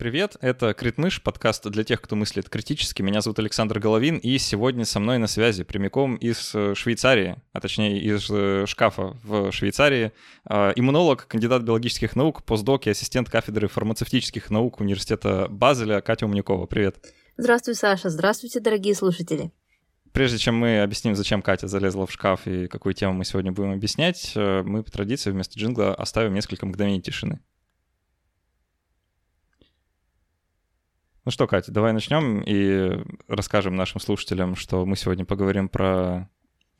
Привет, 0.00 0.38
это 0.40 0.72
Критмыш, 0.72 1.22
подкаст 1.22 1.68
для 1.68 1.84
тех, 1.84 2.00
кто 2.00 2.16
мыслит 2.16 2.48
критически. 2.48 3.02
Меня 3.02 3.20
зовут 3.20 3.38
Александр 3.38 3.80
Головин, 3.80 4.16
и 4.16 4.38
сегодня 4.38 4.86
со 4.86 4.98
мной 4.98 5.18
на 5.18 5.26
связи 5.26 5.62
прямиком 5.62 6.16
из 6.16 6.54
э, 6.54 6.74
Швейцарии, 6.74 7.36
а 7.52 7.60
точнее 7.60 8.00
из 8.00 8.30
э, 8.30 8.64
шкафа 8.66 9.18
в 9.22 9.52
Швейцарии, 9.52 10.12
э, 10.48 10.72
иммунолог, 10.74 11.26
кандидат 11.26 11.64
биологических 11.64 12.16
наук, 12.16 12.44
постдок 12.44 12.86
и 12.86 12.90
ассистент 12.90 13.28
кафедры 13.28 13.68
фармацевтических 13.68 14.48
наук 14.48 14.80
Университета 14.80 15.48
Базеля 15.50 16.00
Катя 16.00 16.24
Умникова. 16.24 16.64
Привет. 16.64 16.96
Здравствуй, 17.36 17.74
Саша. 17.74 18.08
Здравствуйте, 18.08 18.60
дорогие 18.60 18.94
слушатели. 18.94 19.52
Прежде 20.14 20.38
чем 20.38 20.56
мы 20.56 20.80
объясним, 20.80 21.14
зачем 21.14 21.42
Катя 21.42 21.68
залезла 21.68 22.06
в 22.06 22.12
шкаф 22.12 22.46
и 22.46 22.68
какую 22.68 22.94
тему 22.94 23.12
мы 23.12 23.26
сегодня 23.26 23.52
будем 23.52 23.72
объяснять, 23.72 24.32
мы 24.34 24.82
по 24.82 24.90
традиции 24.90 25.30
вместо 25.30 25.58
джингла 25.60 25.94
оставим 25.94 26.32
несколько 26.32 26.64
мгновений 26.64 27.02
тишины. 27.02 27.40
Ну 31.30 31.32
что, 31.32 31.46
Катя, 31.46 31.70
давай 31.70 31.92
начнем 31.92 32.42
и 32.44 33.04
расскажем 33.28 33.76
нашим 33.76 34.00
слушателям, 34.00 34.56
что 34.56 34.84
мы 34.84 34.96
сегодня 34.96 35.24
поговорим 35.24 35.68
про 35.68 36.28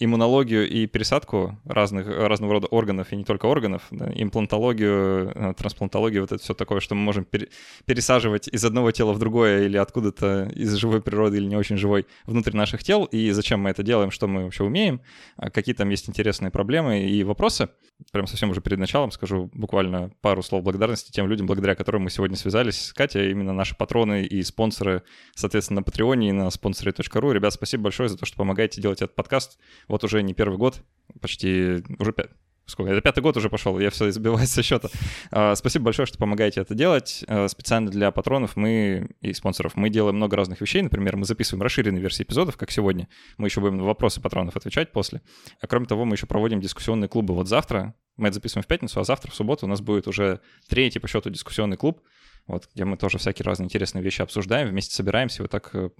иммунологию 0.00 0.68
и 0.68 0.86
пересадку 0.86 1.58
разных, 1.64 2.08
разного 2.08 2.54
рода 2.54 2.66
органов, 2.66 3.12
и 3.12 3.16
не 3.16 3.24
только 3.24 3.46
органов, 3.46 3.82
да, 3.90 4.10
имплантологию, 4.14 5.32
э, 5.34 5.54
трансплантологию, 5.56 6.22
вот 6.22 6.32
это 6.32 6.42
все 6.42 6.54
такое, 6.54 6.80
что 6.80 6.94
мы 6.94 7.02
можем 7.02 7.24
пере, 7.24 7.48
пересаживать 7.84 8.48
из 8.48 8.64
одного 8.64 8.90
тела 8.92 9.12
в 9.12 9.18
другое 9.18 9.66
или 9.66 9.76
откуда-то 9.76 10.50
из 10.54 10.74
живой 10.74 11.02
природы 11.02 11.36
или 11.36 11.44
не 11.44 11.56
очень 11.56 11.76
живой 11.76 12.06
внутрь 12.24 12.56
наших 12.56 12.82
тел, 12.82 13.04
и 13.04 13.30
зачем 13.30 13.60
мы 13.60 13.70
это 13.70 13.82
делаем, 13.82 14.10
что 14.10 14.26
мы 14.26 14.44
вообще 14.44 14.64
умеем, 14.64 15.02
а 15.36 15.50
какие 15.50 15.74
там 15.74 15.90
есть 15.90 16.08
интересные 16.08 16.50
проблемы 16.50 17.02
и 17.02 17.22
вопросы. 17.22 17.68
Прям 18.12 18.26
совсем 18.26 18.50
уже 18.50 18.62
перед 18.62 18.78
началом 18.78 19.10
скажу 19.10 19.50
буквально 19.52 20.10
пару 20.22 20.42
слов 20.42 20.62
благодарности 20.62 21.12
тем 21.12 21.28
людям, 21.28 21.46
благодаря 21.46 21.74
которым 21.74 22.04
мы 22.04 22.10
сегодня 22.10 22.36
связались 22.36 22.86
с 22.86 22.92
Катей, 22.94 23.30
именно 23.30 23.52
наши 23.52 23.76
патроны 23.76 24.24
и 24.24 24.42
спонсоры, 24.42 25.02
соответственно, 25.34 25.80
на 25.80 25.82
Патреоне 25.82 26.30
и 26.30 26.32
на 26.32 26.48
спонсоре.ру. 26.48 27.32
Ребят, 27.32 27.52
спасибо 27.52 27.84
большое 27.84 28.08
за 28.08 28.16
то, 28.16 28.24
что 28.24 28.38
помогаете 28.38 28.80
делать 28.80 29.02
этот 29.02 29.14
подкаст 29.14 29.58
вот 29.90 30.04
уже 30.04 30.22
не 30.22 30.34
первый 30.34 30.56
год, 30.56 30.82
почти 31.20 31.82
уже 31.98 32.12
пять, 32.12 32.30
сколько, 32.66 32.92
это 32.92 33.00
пятый 33.00 33.20
год 33.20 33.36
уже 33.36 33.50
пошел, 33.50 33.78
я 33.78 33.90
все 33.90 34.08
избиваюсь 34.08 34.50
со 34.50 34.62
счета. 34.62 34.88
А, 35.30 35.54
спасибо 35.54 35.86
большое, 35.86 36.06
что 36.06 36.18
помогаете 36.18 36.60
это 36.60 36.74
делать. 36.74 37.24
А, 37.26 37.48
специально 37.48 37.90
для 37.90 38.10
патронов 38.10 38.56
мы 38.56 39.10
и 39.20 39.32
спонсоров 39.32 39.76
мы 39.76 39.90
делаем 39.90 40.16
много 40.16 40.36
разных 40.36 40.60
вещей. 40.60 40.80
Например, 40.82 41.16
мы 41.16 41.24
записываем 41.24 41.62
расширенные 41.62 42.00
версии 42.00 42.22
эпизодов, 42.22 42.56
как 42.56 42.70
сегодня. 42.70 43.08
Мы 43.36 43.48
еще 43.48 43.60
будем 43.60 43.78
на 43.78 43.84
вопросы 43.84 44.20
патронов 44.20 44.56
отвечать 44.56 44.92
после. 44.92 45.20
А 45.60 45.66
кроме 45.66 45.86
того, 45.86 46.04
мы 46.04 46.14
еще 46.14 46.26
проводим 46.26 46.60
дискуссионные 46.60 47.08
клубы. 47.08 47.34
Вот 47.34 47.48
завтра 47.48 47.94
мы 48.16 48.28
это 48.28 48.34
записываем 48.34 48.64
в 48.64 48.68
пятницу, 48.68 49.00
а 49.00 49.04
завтра 49.04 49.30
в 49.30 49.34
субботу 49.34 49.66
у 49.66 49.68
нас 49.68 49.80
будет 49.80 50.06
уже 50.06 50.40
третий 50.68 50.98
по 50.98 51.08
счету 51.08 51.30
дискуссионный 51.30 51.76
клуб, 51.76 52.00
вот, 52.46 52.68
где 52.74 52.84
мы 52.84 52.96
тоже 52.96 53.18
всякие 53.18 53.44
разные 53.44 53.66
интересные 53.66 54.02
вещи 54.02 54.22
обсуждаем, 54.22 54.68
вместе 54.68 54.94
собираемся, 54.94 55.42
вот 55.42 55.50
так 55.50 55.70
э, 55.74 55.90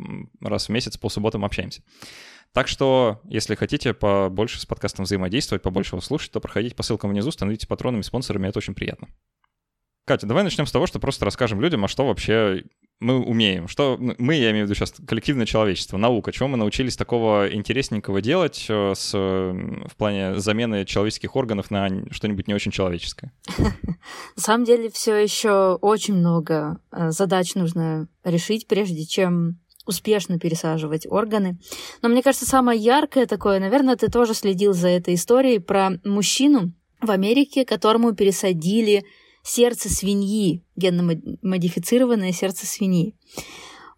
раз 0.40 0.66
в 0.66 0.68
месяц 0.70 0.96
по 0.96 1.08
субботам 1.08 1.44
общаемся. 1.44 1.82
Так 2.52 2.66
что, 2.66 3.20
если 3.24 3.54
хотите 3.54 3.94
побольше 3.94 4.60
с 4.60 4.66
подкастом 4.66 5.04
взаимодействовать, 5.04 5.62
побольше 5.62 5.94
его 5.94 6.00
слушать, 6.00 6.32
то 6.32 6.40
проходите 6.40 6.74
по 6.74 6.82
ссылкам 6.82 7.10
внизу, 7.10 7.30
становитесь 7.30 7.66
патронами, 7.66 8.02
спонсорами, 8.02 8.48
это 8.48 8.58
очень 8.58 8.74
приятно. 8.74 9.08
Катя, 10.04 10.26
давай 10.26 10.42
начнем 10.42 10.66
с 10.66 10.72
того, 10.72 10.86
что 10.86 10.98
просто 10.98 11.24
расскажем 11.24 11.60
людям, 11.60 11.84
а 11.84 11.88
что 11.88 12.06
вообще 12.06 12.64
мы 12.98 13.18
умеем. 13.18 13.68
Что 13.68 13.96
мы, 13.98 14.34
я 14.34 14.50
имею 14.50 14.66
в 14.66 14.68
виду 14.68 14.74
сейчас 14.74 14.92
коллективное 15.06 15.46
человечество, 15.46 15.96
наука, 15.96 16.32
чего 16.32 16.48
мы 16.48 16.56
научились 16.56 16.96
такого 16.96 17.48
интересненького 17.52 18.20
делать 18.20 18.66
э, 18.68 18.94
с, 18.94 19.12
в 19.14 19.96
плане 19.96 20.38
замены 20.40 20.84
человеческих 20.84 21.36
органов 21.36 21.70
на 21.70 21.88
что-нибудь 22.10 22.48
не 22.48 22.54
очень 22.54 22.72
человеческое? 22.72 23.32
На 23.58 24.42
самом 24.42 24.64
деле 24.64 24.90
все 24.90 25.14
еще 25.16 25.74
очень 25.80 26.14
много 26.14 26.80
э, 26.90 27.10
задач 27.10 27.54
нужно 27.54 28.08
решить, 28.24 28.66
прежде 28.66 29.06
чем 29.06 29.60
успешно 29.86 30.38
пересаживать 30.38 31.06
органы. 31.06 31.58
Но 32.02 32.08
мне 32.08 32.22
кажется, 32.22 32.46
самое 32.46 32.80
яркое 32.80 33.26
такое, 33.26 33.60
наверное, 33.60 33.96
ты 33.96 34.08
тоже 34.08 34.34
следил 34.34 34.72
за 34.72 34.88
этой 34.88 35.14
историей 35.14 35.58
про 35.58 35.92
мужчину 36.04 36.72
в 37.00 37.10
Америке, 37.10 37.64
которому 37.64 38.14
пересадили 38.14 39.04
сердце 39.42 39.88
свиньи, 39.88 40.64
генно-модифицированное 40.76 42.32
сердце 42.32 42.66
свиньи. 42.66 43.16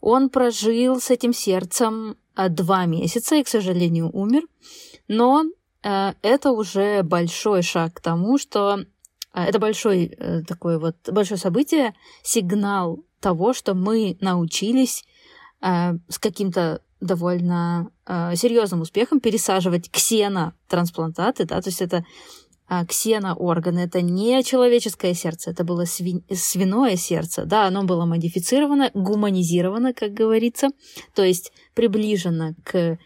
Он 0.00 0.30
прожил 0.30 1.00
с 1.00 1.10
этим 1.10 1.32
сердцем 1.32 2.16
а, 2.34 2.48
два 2.48 2.86
месяца 2.86 3.36
и, 3.36 3.42
к 3.42 3.48
сожалению, 3.48 4.10
умер. 4.12 4.42
Но 5.08 5.44
э, 5.82 6.12
это 6.22 6.50
уже 6.52 7.02
большой 7.02 7.62
шаг 7.62 7.94
к 7.94 8.00
тому, 8.00 8.38
что 8.38 8.80
э, 9.34 9.44
это 9.44 9.58
большой 9.58 10.06
э, 10.06 10.42
такой 10.42 10.78
вот 10.78 10.96
большое 11.08 11.38
событие, 11.38 11.94
сигнал 12.22 13.04
того, 13.20 13.52
что 13.52 13.74
мы 13.74 14.16
научились 14.20 15.04
Э, 15.62 15.92
с 16.08 16.18
каким-то 16.18 16.80
довольно 17.00 17.90
э, 18.06 18.34
серьезным 18.34 18.80
успехом 18.80 19.20
пересаживать 19.20 19.90
ксенотрансплантаты, 19.90 21.44
да, 21.44 21.60
то 21.60 21.68
есть 21.68 21.80
это 21.80 22.04
э, 22.68 22.84
ксеноорганы, 22.86 23.78
это 23.78 24.02
не 24.02 24.42
человеческое 24.42 25.14
сердце, 25.14 25.50
это 25.50 25.62
было 25.62 25.84
сви- 25.84 26.24
свиное 26.34 26.96
сердце, 26.96 27.44
да, 27.44 27.66
оно 27.68 27.84
было 27.84 28.06
модифицировано, 28.06 28.90
гуманизировано, 28.92 29.94
как 29.94 30.12
говорится, 30.14 30.70
то 31.14 31.22
есть 31.22 31.52
приближено 31.74 32.54
к 32.64 32.98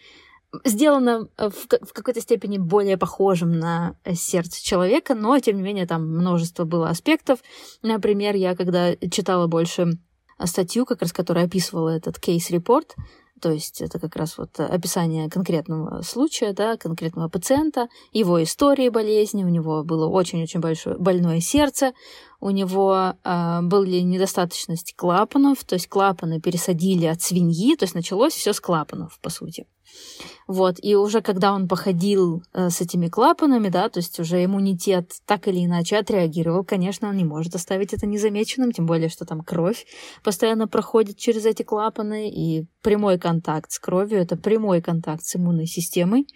сделано 0.65 1.29
в, 1.37 1.53
в 1.53 1.93
какой-то 1.93 2.23
степени 2.23 2.57
более 2.57 2.97
похожим 2.97 3.59
на 3.59 3.97
сердце 4.15 4.65
человека, 4.65 5.15
но, 5.15 5.39
тем 5.41 5.57
не 5.57 5.63
менее, 5.63 5.87
там 5.87 6.09
множество 6.09 6.65
было 6.65 6.89
аспектов. 6.89 7.41
Например, 7.83 8.35
я 8.35 8.57
когда 8.57 8.97
читала 8.97 9.49
больше 9.49 9.99
статью, 10.45 10.85
как 10.85 11.03
раз 11.03 11.13
которая 11.13 11.47
описывала 11.47 11.91
этот 11.91 12.19
кейс-репорт, 12.19 12.95
то 13.41 13.51
есть 13.51 13.83
это 13.83 13.99
как 13.99 14.17
раз 14.17 14.39
вот 14.39 14.59
описание 14.59 15.29
конкретного 15.29 16.03
случая, 16.03 16.53
да, 16.53 16.77
конкретного 16.77 17.29
пациента, 17.29 17.89
его 18.13 18.43
истории 18.43 18.89
болезни, 18.89 19.45
у 19.45 19.49
него 19.49 19.85
было 19.85 20.07
очень-очень 20.07 20.61
большое 20.61 20.97
больное 20.97 21.41
сердце, 21.41 21.93
у 22.41 22.51
него 22.51 23.15
э, 23.23 23.61
были 23.63 24.01
недостаточность 24.01 24.95
клапанов, 24.97 25.65
то 25.65 25.75
есть 25.75 25.89
клапаны 25.89 26.41
пересадили 26.41 27.07
от 27.07 27.21
свиньи, 27.21 27.77
то 27.77 27.85
есть 27.85 27.95
началось 27.95 28.33
все 28.33 28.53
с 28.53 28.61
клапанов, 28.61 29.19
по 29.21 29.29
сути. 29.29 29.67
Вот, 30.47 30.77
и 30.81 30.95
уже 30.95 31.23
когда 31.23 31.53
он 31.53 31.67
походил 31.67 32.43
э, 32.53 32.71
с 32.71 32.81
этими 32.81 33.09
клапанами, 33.09 33.69
да, 33.69 33.89
то 33.89 33.99
есть 33.99 34.21
уже 34.21 34.45
иммунитет 34.45 35.11
так 35.27 35.49
или 35.49 35.65
иначе 35.65 35.97
отреагировал, 35.97 36.65
конечно, 36.65 37.09
он 37.09 37.17
не 37.17 37.25
может 37.25 37.55
оставить 37.57 37.93
это 37.93 38.07
незамеченным, 38.07 38.71
тем 38.71 38.87
более, 38.87 39.09
что 39.09 39.25
там 39.25 39.41
кровь 39.41 39.87
постоянно 40.23 40.69
проходит 40.69 41.19
через 41.19 41.47
эти 41.47 41.63
клапаны, 41.63 42.31
и 42.31 42.67
прямой 42.83 43.19
контакт 43.19 43.73
с 43.73 43.79
кровью— 43.79 44.19
это 44.21 44.37
прямой 44.37 44.81
контакт 44.81 45.25
с 45.25 45.35
иммунной 45.35 45.67
системой. 45.67 46.27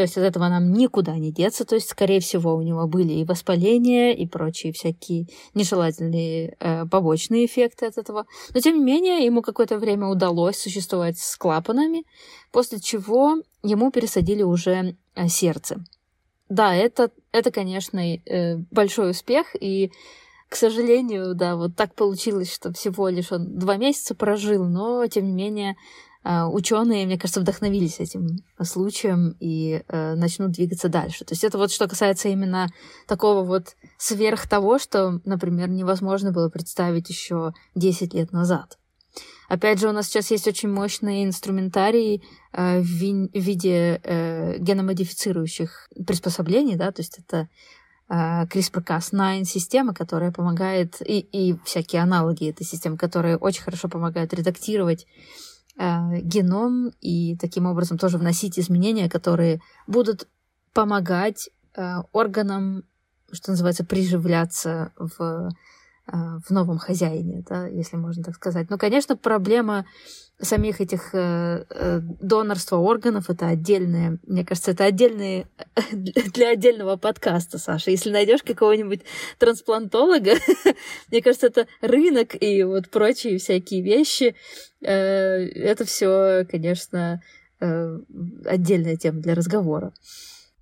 То 0.00 0.04
есть 0.04 0.16
от 0.16 0.24
этого 0.24 0.48
нам 0.48 0.72
никуда 0.72 1.18
не 1.18 1.30
деться. 1.30 1.66
То 1.66 1.74
есть, 1.74 1.90
скорее 1.90 2.20
всего, 2.20 2.54
у 2.54 2.62
него 2.62 2.86
были 2.86 3.12
и 3.12 3.24
воспаления, 3.26 4.16
и 4.16 4.26
прочие 4.26 4.72
всякие 4.72 5.26
нежелательные 5.52 6.56
э, 6.58 6.86
побочные 6.86 7.44
эффекты 7.44 7.84
от 7.84 7.98
этого. 7.98 8.24
Но, 8.54 8.60
тем 8.60 8.78
не 8.78 8.82
менее, 8.82 9.26
ему 9.26 9.42
какое-то 9.42 9.78
время 9.78 10.06
удалось 10.06 10.56
существовать 10.56 11.18
с 11.18 11.36
клапанами, 11.36 12.04
после 12.50 12.80
чего 12.80 13.42
ему 13.62 13.90
пересадили 13.90 14.42
уже 14.42 14.96
э, 15.16 15.28
сердце. 15.28 15.84
Да, 16.48 16.74
это, 16.74 17.10
это 17.30 17.50
конечно, 17.50 18.00
э, 18.00 18.56
большой 18.70 19.10
успех, 19.10 19.54
и 19.54 19.92
к 20.48 20.56
сожалению, 20.56 21.34
да, 21.34 21.56
вот 21.56 21.76
так 21.76 21.94
получилось, 21.94 22.50
что 22.50 22.72
всего 22.72 23.10
лишь 23.10 23.32
он 23.32 23.58
два 23.58 23.76
месяца 23.76 24.14
прожил, 24.14 24.64
но, 24.64 25.06
тем 25.08 25.26
не 25.26 25.32
менее, 25.34 25.76
ученые, 26.24 27.06
мне 27.06 27.18
кажется, 27.18 27.40
вдохновились 27.40 27.98
этим 27.98 28.38
случаем 28.62 29.36
и 29.40 29.82
э, 29.88 30.14
начнут 30.14 30.52
двигаться 30.52 30.88
дальше. 30.88 31.24
То 31.24 31.32
есть 31.32 31.44
это 31.44 31.56
вот 31.56 31.72
что 31.72 31.88
касается 31.88 32.28
именно 32.28 32.68
такого 33.06 33.42
вот 33.42 33.76
сверх 33.98 34.46
того, 34.48 34.78
что, 34.78 35.20
например, 35.24 35.68
невозможно 35.70 36.30
было 36.30 36.50
представить 36.50 37.08
еще 37.08 37.52
10 37.74 38.14
лет 38.14 38.32
назад. 38.32 38.76
Опять 39.48 39.80
же, 39.80 39.88
у 39.88 39.92
нас 39.92 40.06
сейчас 40.06 40.30
есть 40.30 40.46
очень 40.46 40.70
мощный 40.70 41.24
инструментарий 41.24 42.22
э, 42.52 42.80
в, 42.80 42.84
ви- 42.84 43.30
в 43.32 43.42
виде 43.42 44.00
э, 44.04 44.58
геномодифицирующих 44.58 45.88
приспособлений, 46.06 46.76
да, 46.76 46.92
то 46.92 47.00
есть 47.02 47.18
это 47.18 47.48
э, 48.08 48.44
CRISPR-Cas9 48.46 49.44
система, 49.44 49.92
которая 49.92 50.30
помогает, 50.30 51.00
и, 51.00 51.18
и 51.18 51.56
всякие 51.64 52.02
аналоги 52.02 52.48
этой 52.48 52.64
системы, 52.64 52.96
которые 52.96 53.38
очень 53.38 53.64
хорошо 53.64 53.88
помогают 53.88 54.32
редактировать 54.34 55.06
геном 56.22 56.90
и 57.00 57.36
таким 57.36 57.66
образом 57.66 57.96
тоже 57.96 58.18
вносить 58.18 58.58
изменения, 58.58 59.08
которые 59.08 59.60
будут 59.86 60.28
помогать 60.74 61.48
э, 61.74 61.96
органам, 62.12 62.84
что 63.32 63.52
называется, 63.52 63.84
приживляться 63.84 64.92
в 64.96 65.50
в 66.12 66.50
новом 66.50 66.78
хозяине, 66.78 67.44
да, 67.48 67.68
если 67.68 67.96
можно 67.96 68.24
так 68.24 68.34
сказать. 68.34 68.68
Но, 68.68 68.78
конечно, 68.78 69.16
проблема 69.16 69.86
самих 70.42 70.80
этих 70.80 71.14
э, 71.14 71.64
э, 71.68 72.00
донорства 72.20 72.76
органов 72.76 73.30
это 73.30 73.48
отдельное, 73.48 74.18
мне 74.26 74.44
кажется, 74.44 74.70
это 74.72 74.84
отдельные 74.84 75.46
для 75.92 76.50
отдельного 76.50 76.96
подкаста, 76.96 77.58
Саша. 77.58 77.90
Если 77.90 78.10
найдешь 78.10 78.42
какого-нибудь 78.42 79.02
трансплантолога, 79.38 80.34
мне 81.10 81.22
кажется, 81.22 81.48
это 81.48 81.66
рынок 81.80 82.40
и 82.40 82.62
вот 82.62 82.90
прочие 82.90 83.38
всякие 83.38 83.82
вещи. 83.82 84.34
Э, 84.82 85.46
это 85.46 85.84
все, 85.84 86.46
конечно, 86.50 87.22
э, 87.60 87.98
отдельная 88.46 88.96
тема 88.96 89.20
для 89.20 89.34
разговора. 89.34 89.92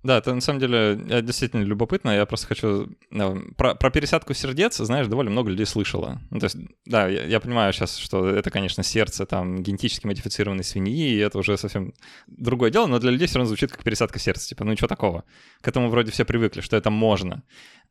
Да, 0.01 0.17
это 0.17 0.33
на 0.33 0.39
самом 0.39 0.59
деле 0.59 1.21
действительно 1.21 1.61
любопытно. 1.63 2.11
Я 2.11 2.25
просто 2.25 2.47
хочу... 2.47 2.87
Э, 3.11 3.35
про, 3.57 3.75
про 3.75 3.89
пересадку 3.89 4.33
сердец, 4.33 4.77
знаешь, 4.77 5.07
довольно 5.07 5.31
много 5.31 5.49
людей 5.49 5.65
слышало. 5.65 6.21
Ну, 6.29 6.39
то 6.39 6.45
есть, 6.45 6.55
да, 6.85 7.07
я, 7.07 7.25
я 7.25 7.39
понимаю 7.41 7.73
сейчас, 7.73 7.97
что 7.97 8.27
это, 8.29 8.49
конечно, 8.49 8.81
сердце 8.81 9.25
там 9.25 9.61
генетически 9.61 10.07
модифицированной 10.07 10.63
свиньи, 10.63 11.11
и 11.11 11.17
это 11.17 11.37
уже 11.37 11.57
совсем 11.57 11.93
другое 12.27 12.71
дело, 12.71 12.87
но 12.87 12.99
для 12.99 13.11
людей 13.11 13.27
все 13.27 13.39
равно 13.39 13.47
звучит 13.47 13.71
как 13.71 13.83
пересадка 13.83 14.19
сердца. 14.19 14.47
Типа, 14.47 14.63
ну 14.63 14.71
ничего 14.71 14.87
такого. 14.87 15.25
К 15.61 15.67
этому 15.67 15.89
вроде 15.89 16.11
все 16.11 16.23
привыкли, 16.23 16.61
что 16.61 16.77
это 16.77 16.89
можно. 16.89 17.43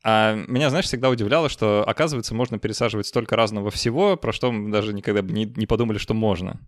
А 0.03 0.35
меня, 0.35 0.71
знаешь, 0.71 0.87
всегда 0.87 1.11
удивляло, 1.11 1.51
что, 1.51 1.85
оказывается, 1.87 2.35
можно 2.35 2.59
пересаживать 2.59 3.07
столько 3.07 3.37
разного 3.37 3.71
всего, 3.71 4.17
про 4.17 4.33
что 4.33 4.51
мы 4.51 4.71
даже 4.71 4.95
никогда 4.95 5.21
бы 5.21 5.33
не, 5.33 5.45
не 5.45 5.67
подумали, 5.67 5.99
что 5.99 6.15
можно. 6.15 6.61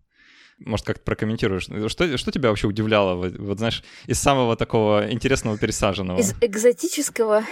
Может, 0.61 0.87
как-то 0.87 1.05
прокомментируешь. 1.05 1.69
Что, 1.91 2.17
что 2.17 2.33
тебя 2.33 2.51
вообще 2.51 2.67
удивляло, 2.67 3.15
вот, 3.15 3.37
вот 3.39 3.59
знаешь, 3.59 3.83
из 4.07 4.21
самого 4.21 4.57
такого 4.57 5.11
интересного 5.11 5.57
пересаженного? 5.57 6.19
Из 6.19 6.35
экзотического, 6.41 7.45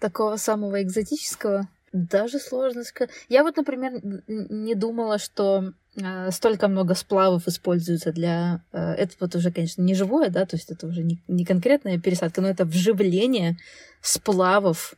такого 0.00 0.36
самого 0.36 0.82
экзотического, 0.82 1.68
даже 1.92 2.38
сложно 2.38 2.84
сказать. 2.84 3.10
Я 3.28 3.42
вот, 3.42 3.56
например, 3.56 4.00
не 4.26 4.74
думала, 4.74 5.18
что 5.18 5.72
э, 5.96 6.30
столько 6.30 6.68
много 6.68 6.94
сплавов 6.94 7.46
используется 7.48 8.12
для... 8.12 8.62
Э, 8.72 8.92
это 8.92 9.14
вот 9.20 9.34
уже, 9.34 9.50
конечно, 9.50 9.82
не 9.82 9.94
живое, 9.94 10.30
да, 10.30 10.46
то 10.46 10.56
есть 10.56 10.70
это 10.70 10.86
уже 10.86 11.02
не, 11.02 11.22
не 11.28 11.44
конкретная 11.44 11.98
пересадка, 11.98 12.40
но 12.40 12.48
это 12.48 12.64
вживление 12.64 13.58
сплавов 14.00 14.94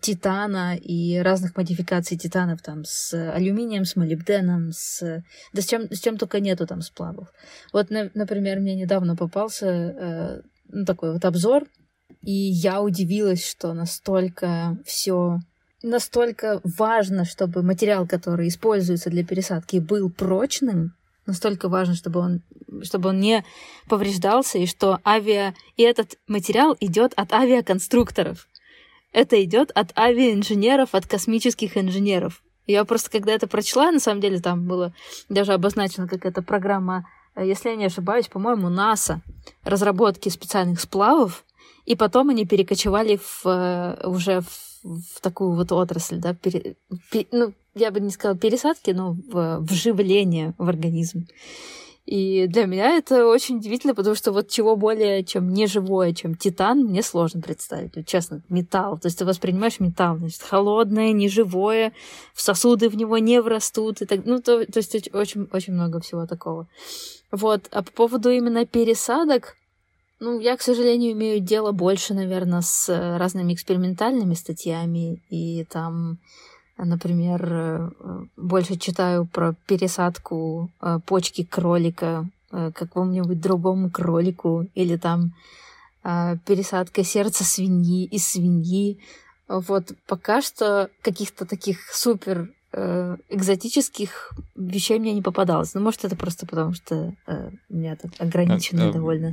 титана 0.00 0.76
и 0.76 1.18
разных 1.18 1.56
модификаций 1.56 2.16
титанов 2.16 2.62
там 2.62 2.84
с 2.84 3.12
алюминием, 3.12 3.84
с 3.84 3.96
молибденом, 3.96 4.72
с... 4.72 5.22
Да 5.52 5.62
с 5.62 5.66
чем, 5.66 5.92
с 5.92 6.00
чем 6.00 6.16
только 6.16 6.40
нету 6.40 6.66
там 6.66 6.80
сплавов. 6.80 7.28
Вот, 7.72 7.90
на, 7.90 8.10
например, 8.14 8.60
мне 8.60 8.74
недавно 8.74 9.14
попался 9.14 9.66
э, 9.66 10.40
ну, 10.68 10.84
такой 10.86 11.12
вот 11.12 11.24
обзор, 11.26 11.66
и 12.22 12.32
я 12.32 12.80
удивилась, 12.80 13.46
что 13.46 13.74
настолько 13.74 14.78
все 14.86 15.38
настолько 15.82 16.60
важно, 16.64 17.24
чтобы 17.24 17.62
материал, 17.62 18.06
который 18.06 18.48
используется 18.48 19.10
для 19.10 19.24
пересадки, 19.24 19.78
был 19.78 20.10
прочным, 20.10 20.94
настолько 21.26 21.68
важно, 21.68 21.94
чтобы 21.94 22.20
он, 22.20 22.42
чтобы 22.82 23.10
он 23.10 23.20
не 23.20 23.44
повреждался, 23.88 24.58
и 24.58 24.66
что 24.66 25.00
авиа... 25.04 25.54
И 25.76 25.82
этот 25.82 26.14
материал 26.26 26.76
идет 26.80 27.12
от 27.16 27.32
авиаконструкторов 27.32 28.46
это 29.12 29.42
идет 29.42 29.70
от 29.74 29.96
авиаинженеров, 29.96 30.94
от 30.94 31.06
космических 31.06 31.76
инженеров. 31.76 32.42
Я 32.66 32.84
просто, 32.84 33.10
когда 33.10 33.32
это 33.32 33.46
прочла, 33.46 33.90
на 33.90 34.00
самом 34.00 34.20
деле 34.20 34.40
там 34.40 34.66
было 34.66 34.92
даже 35.28 35.52
обозначено, 35.52 36.08
как 36.08 36.24
эта 36.24 36.42
программа, 36.42 37.06
э, 37.34 37.46
если 37.46 37.70
я 37.70 37.76
не 37.76 37.86
ошибаюсь, 37.86 38.28
по-моему, 38.28 38.68
НАСА, 38.68 39.20
разработки 39.64 40.28
специальных 40.28 40.80
сплавов, 40.80 41.44
и 41.84 41.96
потом 41.96 42.30
они 42.30 42.46
перекочевали 42.46 43.16
в, 43.16 43.42
э, 43.44 44.06
уже 44.06 44.40
в, 44.40 44.84
в 44.84 45.20
такую 45.20 45.56
вот 45.56 45.72
отрасль, 45.72 46.16
да, 46.16 46.34
пере, 46.34 46.76
пер, 47.10 47.26
ну, 47.32 47.52
я 47.74 47.90
бы 47.90 48.00
не 48.00 48.10
сказала 48.10 48.38
пересадки, 48.38 48.90
но 48.92 49.16
в, 49.28 49.58
вживление 49.60 50.54
в 50.58 50.68
организм. 50.68 51.26
И 52.04 52.48
для 52.48 52.66
меня 52.66 52.96
это 52.96 53.26
очень 53.28 53.58
удивительно, 53.58 53.94
потому 53.94 54.16
что 54.16 54.32
вот 54.32 54.48
чего 54.48 54.74
более, 54.74 55.22
чем 55.22 55.52
неживое, 55.52 56.12
чем 56.12 56.34
титан, 56.34 56.80
мне 56.80 57.00
сложно 57.00 57.40
представить. 57.40 57.94
Вот, 57.94 58.06
честно, 58.06 58.42
металл. 58.48 58.98
То 58.98 59.06
есть 59.06 59.18
ты 59.18 59.24
воспринимаешь 59.24 59.78
металл, 59.78 60.16
значит, 60.18 60.42
холодное, 60.42 61.12
неживое, 61.12 61.92
в 62.34 62.42
сосуды 62.42 62.88
в 62.88 62.96
него 62.96 63.18
не 63.18 63.40
врастут. 63.40 64.02
И 64.02 64.06
так, 64.06 64.24
ну, 64.24 64.40
то, 64.40 64.66
то 64.66 64.78
есть 64.78 65.14
очень, 65.14 65.48
очень 65.52 65.74
много 65.74 66.00
всего 66.00 66.26
такого. 66.26 66.66
Вот. 67.30 67.68
А 67.70 67.82
по 67.82 67.92
поводу 67.92 68.30
именно 68.30 68.66
пересадок, 68.66 69.56
ну, 70.18 70.40
я, 70.40 70.56
к 70.56 70.62
сожалению, 70.62 71.12
имею 71.12 71.38
дело 71.40 71.70
больше, 71.70 72.14
наверное, 72.14 72.62
с 72.62 72.88
разными 73.18 73.54
экспериментальными 73.54 74.34
статьями 74.34 75.22
и 75.30 75.64
там 75.64 76.18
Например, 76.78 77.48
э, 77.48 77.90
больше 78.36 78.76
читаю 78.76 79.26
про 79.26 79.54
пересадку 79.66 80.70
э, 80.80 80.98
почки 81.06 81.44
кролика 81.44 82.26
э, 82.50 82.72
какому-нибудь 82.74 83.40
другому 83.40 83.90
кролику 83.90 84.66
или 84.74 84.96
там 84.96 85.32
пересадка 86.02 87.04
сердца 87.04 87.44
свиньи 87.44 88.06
из 88.06 88.26
свиньи. 88.26 88.98
Вот 89.46 89.92
пока 90.08 90.42
что 90.42 90.90
каких-то 91.00 91.46
таких 91.46 91.78
супер 91.92 92.48
экзотических 92.72 94.32
вещей 94.56 94.98
мне 94.98 95.12
не 95.12 95.22
попадалось. 95.22 95.74
Ну, 95.74 95.80
может, 95.80 96.04
это 96.04 96.16
просто 96.16 96.44
потому, 96.44 96.72
что 96.72 97.14
у 97.68 97.76
меня 97.76 97.94
тут 97.94 98.14
ограниченный 98.18 98.92
довольно 98.92 99.32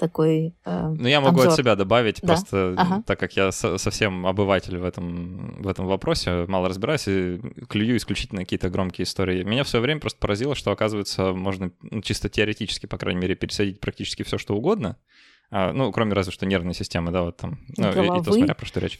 такой 0.00 0.54
э, 0.64 0.88
Ну, 0.98 1.06
я 1.06 1.20
могу 1.20 1.36
обзор. 1.40 1.48
от 1.48 1.56
себя 1.56 1.76
добавить, 1.76 2.20
да? 2.22 2.28
просто 2.28 2.74
ага. 2.76 3.02
так 3.06 3.20
как 3.20 3.36
я 3.36 3.52
со- 3.52 3.76
совсем 3.76 4.26
обыватель 4.26 4.78
в 4.78 4.84
этом, 4.84 5.60
в 5.62 5.68
этом 5.68 5.86
вопросе, 5.86 6.46
мало 6.48 6.68
разбираюсь 6.68 7.06
и 7.06 7.38
клюю 7.68 7.98
исключительно 7.98 8.40
какие-то 8.40 8.70
громкие 8.70 9.04
истории. 9.04 9.42
Меня 9.42 9.62
в 9.62 9.68
свое 9.68 9.82
время 9.82 10.00
просто 10.00 10.18
поразило, 10.18 10.54
что, 10.54 10.72
оказывается, 10.72 11.32
можно 11.32 11.70
ну, 11.82 12.00
чисто 12.00 12.30
теоретически, 12.30 12.86
по 12.86 12.96
крайней 12.96 13.20
мере, 13.20 13.34
пересадить 13.34 13.78
практически 13.78 14.22
все, 14.22 14.38
что 14.38 14.56
угодно. 14.56 14.96
А, 15.50 15.72
ну, 15.72 15.92
кроме 15.92 16.14
разве 16.14 16.32
что 16.32 16.46
нервной 16.46 16.74
системы, 16.74 17.12
да, 17.12 17.22
вот 17.22 17.36
там. 17.36 17.58
Ну, 17.76 17.88
и, 17.88 18.20
и 18.20 18.24
то 18.24 18.32
смотря 18.32 18.54
про 18.54 18.66
что 18.66 18.80
речь. 18.80 18.98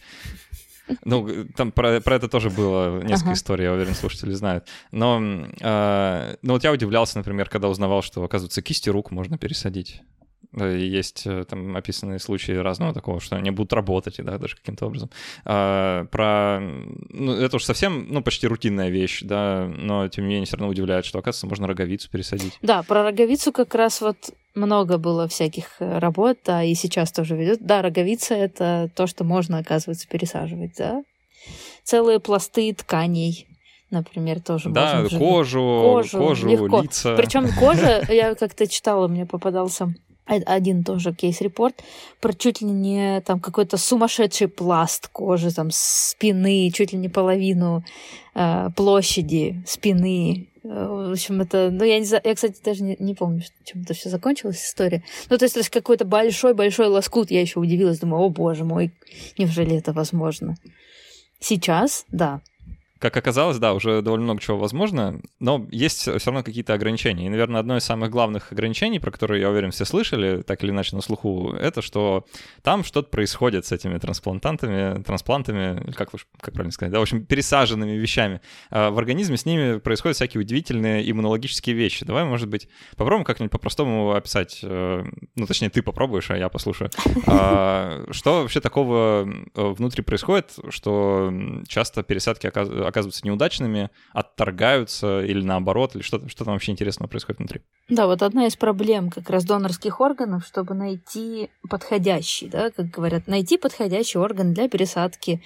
Ну, 1.05 1.47
там 1.57 1.73
про, 1.73 2.01
про 2.01 2.17
это 2.17 2.29
тоже 2.29 2.51
было 2.51 3.01
несколько 3.03 3.31
ага. 3.31 3.35
историй, 3.35 3.65
я 3.65 3.73
уверен, 3.73 3.95
слушатели 3.95 4.33
знают. 4.33 4.67
Но, 4.91 5.21
э, 5.61 6.37
ну, 6.43 6.53
вот 6.53 6.65
я 6.65 6.73
удивлялся, 6.73 7.17
например, 7.17 7.49
когда 7.49 7.69
узнавал, 7.69 8.03
что, 8.03 8.25
оказывается, 8.25 8.61
кисти 8.61 8.91
рук 8.91 9.13
можно 9.13 9.39
пересадить. 9.39 10.03
Есть 10.53 11.27
э, 11.27 11.45
там 11.45 11.77
описанные 11.77 12.19
случаи 12.19 12.53
разного 12.53 12.93
такого, 12.93 13.21
что 13.21 13.37
они 13.37 13.51
будут 13.53 13.73
работать, 13.73 14.17
да, 14.19 14.37
даже 14.37 14.57
каким-то 14.57 14.87
образом. 14.87 15.09
А, 15.45 16.07
про... 16.07 16.61
Ну, 16.61 17.33
это 17.33 17.57
уж 17.57 17.65
совсем, 17.65 18.09
ну, 18.11 18.21
почти 18.21 18.49
рутинная 18.49 18.89
вещь, 18.89 19.23
да, 19.23 19.71
но 19.73 20.09
тем 20.09 20.25
не 20.25 20.31
менее 20.31 20.47
все 20.47 20.57
равно 20.57 20.69
удивляет, 20.69 21.05
что, 21.05 21.21
оказывается, 21.21 21.47
можно 21.47 21.69
роговицу 21.69 22.11
пересадить. 22.11 22.59
Да, 22.63 22.83
про 22.83 23.05
роговицу 23.05 23.53
как 23.53 23.77
раз 23.77 24.01
вот 24.01 24.17
много 24.57 24.99
было 24.99 25.29
всяких 25.29 25.77
э, 25.79 25.99
работ, 25.99 26.39
да, 26.45 26.65
и 26.65 26.75
сейчас 26.75 27.13
тоже 27.13 27.37
ведет. 27.37 27.65
Да, 27.65 27.81
роговица— 27.81 28.35
это 28.37 28.91
то, 28.97 29.07
что 29.07 29.23
можно, 29.23 29.59
оказывается, 29.59 30.09
пересаживать, 30.09 30.73
да. 30.77 31.05
Целые 31.85 32.19
пласты 32.19 32.75
тканей 32.75 33.47
например, 33.91 34.41
тоже 34.41 34.71
да, 34.71 35.01
можно. 35.03 35.19
кожу, 35.19 35.81
кожу, 35.83 36.19
кожу 36.19 36.49
легко. 36.49 36.83
лица. 36.83 37.17
Причем 37.17 37.49
кожа, 37.59 38.05
я 38.09 38.37
как-то 38.37 38.69
читала, 38.69 39.09
мне 39.09 39.27
попадался 39.27 39.93
один 40.31 40.85
тоже 40.85 41.13
кейс-репорт 41.13 41.83
про 42.21 42.33
чуть 42.33 42.61
ли 42.61 42.69
не 42.69 43.21
там 43.23 43.41
какой-то 43.41 43.77
сумасшедший 43.77 44.49
пласт 44.49 45.09
кожи, 45.09 45.53
там 45.53 45.71
спины, 45.73 46.71
чуть 46.73 46.93
ли 46.93 46.99
не 46.99 47.09
половину 47.09 47.85
э, 48.35 48.71
площади 48.77 49.63
спины. 49.67 50.49
Э, 50.63 51.07
в 51.09 51.13
общем, 51.13 51.41
это, 51.41 51.71
ну, 51.71 51.85
я 51.85 51.99
не 51.99 52.05
знаю, 52.05 52.23
я, 52.25 52.35
кстати, 52.35 52.61
даже 52.65 52.83
не, 52.83 52.97
не 52.99 53.15
помню, 53.15 53.43
чем 53.65 53.83
это 53.83 53.95
все 53.95 54.09
закончилась 54.09 54.65
история. 54.65 55.03
Ну, 55.29 55.39
то 55.39 55.45
есть, 55.45 55.55
то 55.55 55.61
есть 55.61 55.71
какой-то 55.71 56.05
большой-большой 56.05 56.87
лоскут, 56.87 57.31
я 57.31 57.41
еще 57.41 57.61
удивилась, 57.61 57.99
думаю, 57.99 58.23
о 58.23 58.29
боже 58.31 58.65
мой, 58.65 58.93
неужели 59.39 59.77
это 59.77 59.93
возможно? 59.93 60.57
Сейчас, 61.41 62.05
да, 62.09 62.43
как 63.01 63.17
оказалось, 63.17 63.59
да, 63.59 63.73
уже 63.73 64.03
довольно 64.03 64.25
много 64.25 64.41
чего 64.43 64.59
возможно, 64.59 65.21
но 65.39 65.67
есть 65.71 66.01
все 66.01 66.21
равно 66.27 66.43
какие-то 66.43 66.75
ограничения. 66.75 67.27
И, 67.27 67.29
наверное, 67.31 67.61
одно 67.61 67.79
из 67.79 67.85
самых 67.85 68.11
главных 68.11 68.53
ограничений, 68.53 69.01
про 69.01 69.11
которые, 69.11 69.41
я 69.41 69.49
уверен, 69.49 69.71
все 69.71 69.87
слышали, 69.87 70.43
так 70.43 70.63
или 70.63 70.71
иначе 70.71 70.95
на 70.95 71.01
слуху, 71.01 71.55
это 71.55 71.81
что 71.81 72.27
там 72.63 72.85
что-то 72.85 73.09
происходит 73.09 73.65
с 73.65 73.73
этими 73.73 73.97
трансплантантами, 73.97 75.03
трансплантами, 75.03 75.93
как, 75.93 76.11
как 76.11 76.53
правильно 76.53 76.73
сказать, 76.73 76.93
да, 76.93 76.99
в 76.99 77.03
общем, 77.03 77.25
пересаженными 77.25 77.93
вещами. 77.93 78.43
А 78.71 78.91
в 78.91 78.99
организме 78.99 79.39
с 79.39 79.47
ними 79.47 79.79
происходят 79.79 80.17
всякие 80.17 80.43
удивительные 80.43 81.11
иммунологические 81.11 81.75
вещи. 81.75 82.05
Давай, 82.05 82.25
может 82.25 82.49
быть, 82.49 82.69
попробуем 82.97 83.25
как-нибудь 83.25 83.51
по-простому 83.51 84.13
описать, 84.13 84.61
э, 84.63 85.05
ну, 85.37 85.47
точнее, 85.47 85.71
ты 85.71 85.83
попробуешь, 85.83 86.31
а 86.31 86.37
я 86.37 86.51
послушаю. 86.51 86.91
А, 87.27 88.05
что 88.11 88.43
вообще 88.43 88.61
такого 88.61 89.27
э, 89.55 89.69
внутри 89.73 90.03
происходит, 90.03 90.59
что 90.69 91.33
часто 91.67 92.03
пересадки 92.03 92.47
оказываются 92.47 92.90
оказываются 92.91 93.27
неудачными, 93.27 93.91
отторгаются 94.13 95.23
или 95.23 95.43
наоборот, 95.43 95.95
или 95.95 96.03
что, 96.03 96.29
что 96.29 96.45
там 96.45 96.55
вообще 96.55 96.73
интересного 96.73 97.09
происходит 97.09 97.39
внутри. 97.39 97.63
Да, 97.89 98.07
вот 98.07 98.23
одна 98.23 98.47
из 98.47 98.57
проблем 98.57 99.11
как 99.11 99.31
раз 99.31 99.45
донорских 99.45 100.01
органов, 100.01 100.45
чтобы 100.47 100.75
найти 100.75 101.51
подходящий, 101.69 102.49
да, 102.49 102.71
как 102.71 102.91
говорят, 102.91 103.27
найти 103.27 103.57
подходящий 103.57 104.19
орган 104.19 104.53
для 104.53 104.69
пересадки 104.69 105.43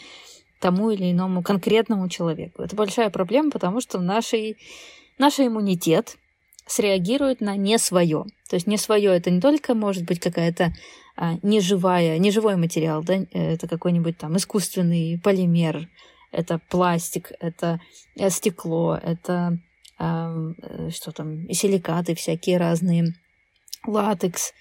тому 0.60 0.90
или 0.90 1.12
иному 1.12 1.42
конкретному 1.42 2.08
человеку. 2.08 2.62
Это 2.62 2.74
большая 2.74 3.10
проблема, 3.10 3.50
потому 3.50 3.80
что 3.80 4.00
нашей, 4.00 4.56
наш 5.18 5.38
иммунитет 5.38 6.16
среагирует 6.66 7.40
на 7.40 7.56
не 7.56 7.78
свое. 7.78 8.24
То 8.48 8.56
есть 8.56 8.66
не 8.66 8.78
свое 8.78 9.14
это 9.14 9.30
не 9.30 9.40
только 9.40 9.74
может 9.74 10.04
быть 10.04 10.20
какая-то 10.20 10.72
а, 11.16 11.34
неживая, 11.42 12.18
неживой 12.18 12.56
материал, 12.56 13.02
да, 13.04 13.24
это 13.32 13.68
какой-нибудь 13.68 14.18
там 14.18 14.36
искусственный 14.36 15.20
полимер, 15.22 15.88
это 16.34 16.60
пластик, 16.68 17.32
это 17.40 17.80
э, 18.16 18.30
стекло, 18.30 18.98
это 19.00 19.58
э, 19.98 20.90
что 20.90 21.12
там, 21.12 21.48
силикаты 21.50 22.14
всякие 22.14 22.58
разные, 22.58 23.14
латекс, 23.86 24.52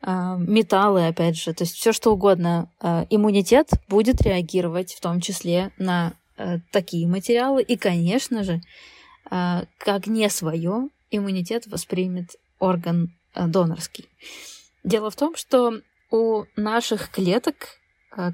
а, 0.00 0.36
металлы, 0.36 1.06
опять 1.06 1.36
же, 1.36 1.52
то 1.52 1.64
есть 1.64 1.74
все 1.74 1.92
что 1.92 2.12
угодно. 2.12 2.70
А, 2.80 3.06
иммунитет 3.10 3.70
будет 3.88 4.22
реагировать 4.22 4.94
в 4.94 5.00
том 5.00 5.20
числе 5.20 5.72
на 5.78 6.14
э, 6.36 6.58
такие 6.70 7.08
материалы. 7.08 7.62
И, 7.62 7.76
конечно 7.76 8.44
же, 8.44 8.60
а, 9.30 9.64
как 9.78 10.06
не 10.06 10.28
свое, 10.30 10.88
иммунитет 11.10 11.66
воспримет 11.66 12.36
орган 12.58 13.14
донорский. 13.34 14.08
Дело 14.84 15.10
в 15.10 15.16
том, 15.16 15.36
что 15.36 15.80
у 16.10 16.44
наших 16.56 17.10
клеток, 17.10 17.78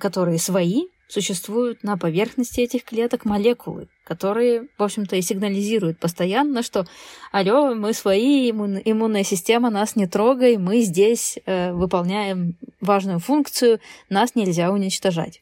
которые 0.01 0.39
свои, 0.39 0.85
существуют 1.15 1.85
на 1.85 1.97
поверхности 1.97 2.61
этих 2.61 2.83
клеток 2.83 3.25
молекулы, 3.25 3.87
которые, 4.03 4.67
в 4.77 4.83
общем-то, 4.83 5.15
и 5.15 5.23
сигнализируют 5.23 6.01
постоянно, 6.01 6.63
что 6.65 6.87
алло, 7.31 7.75
мы 7.75 7.93
свои, 7.93 8.51
иммун, 8.51 8.81
иммунная 8.85 9.23
система, 9.23 9.71
нас 9.71 9.95
не 9.95 10.09
трогай, 10.09 10.57
мы 10.59 10.81
здесь 10.81 11.39
э, 11.47 11.73
выполняем 11.73 12.57
важную 12.81 13.21
функцию, 13.21 13.79
нас 14.11 14.35
нельзя 14.35 14.73
уничтожать. 14.73 15.41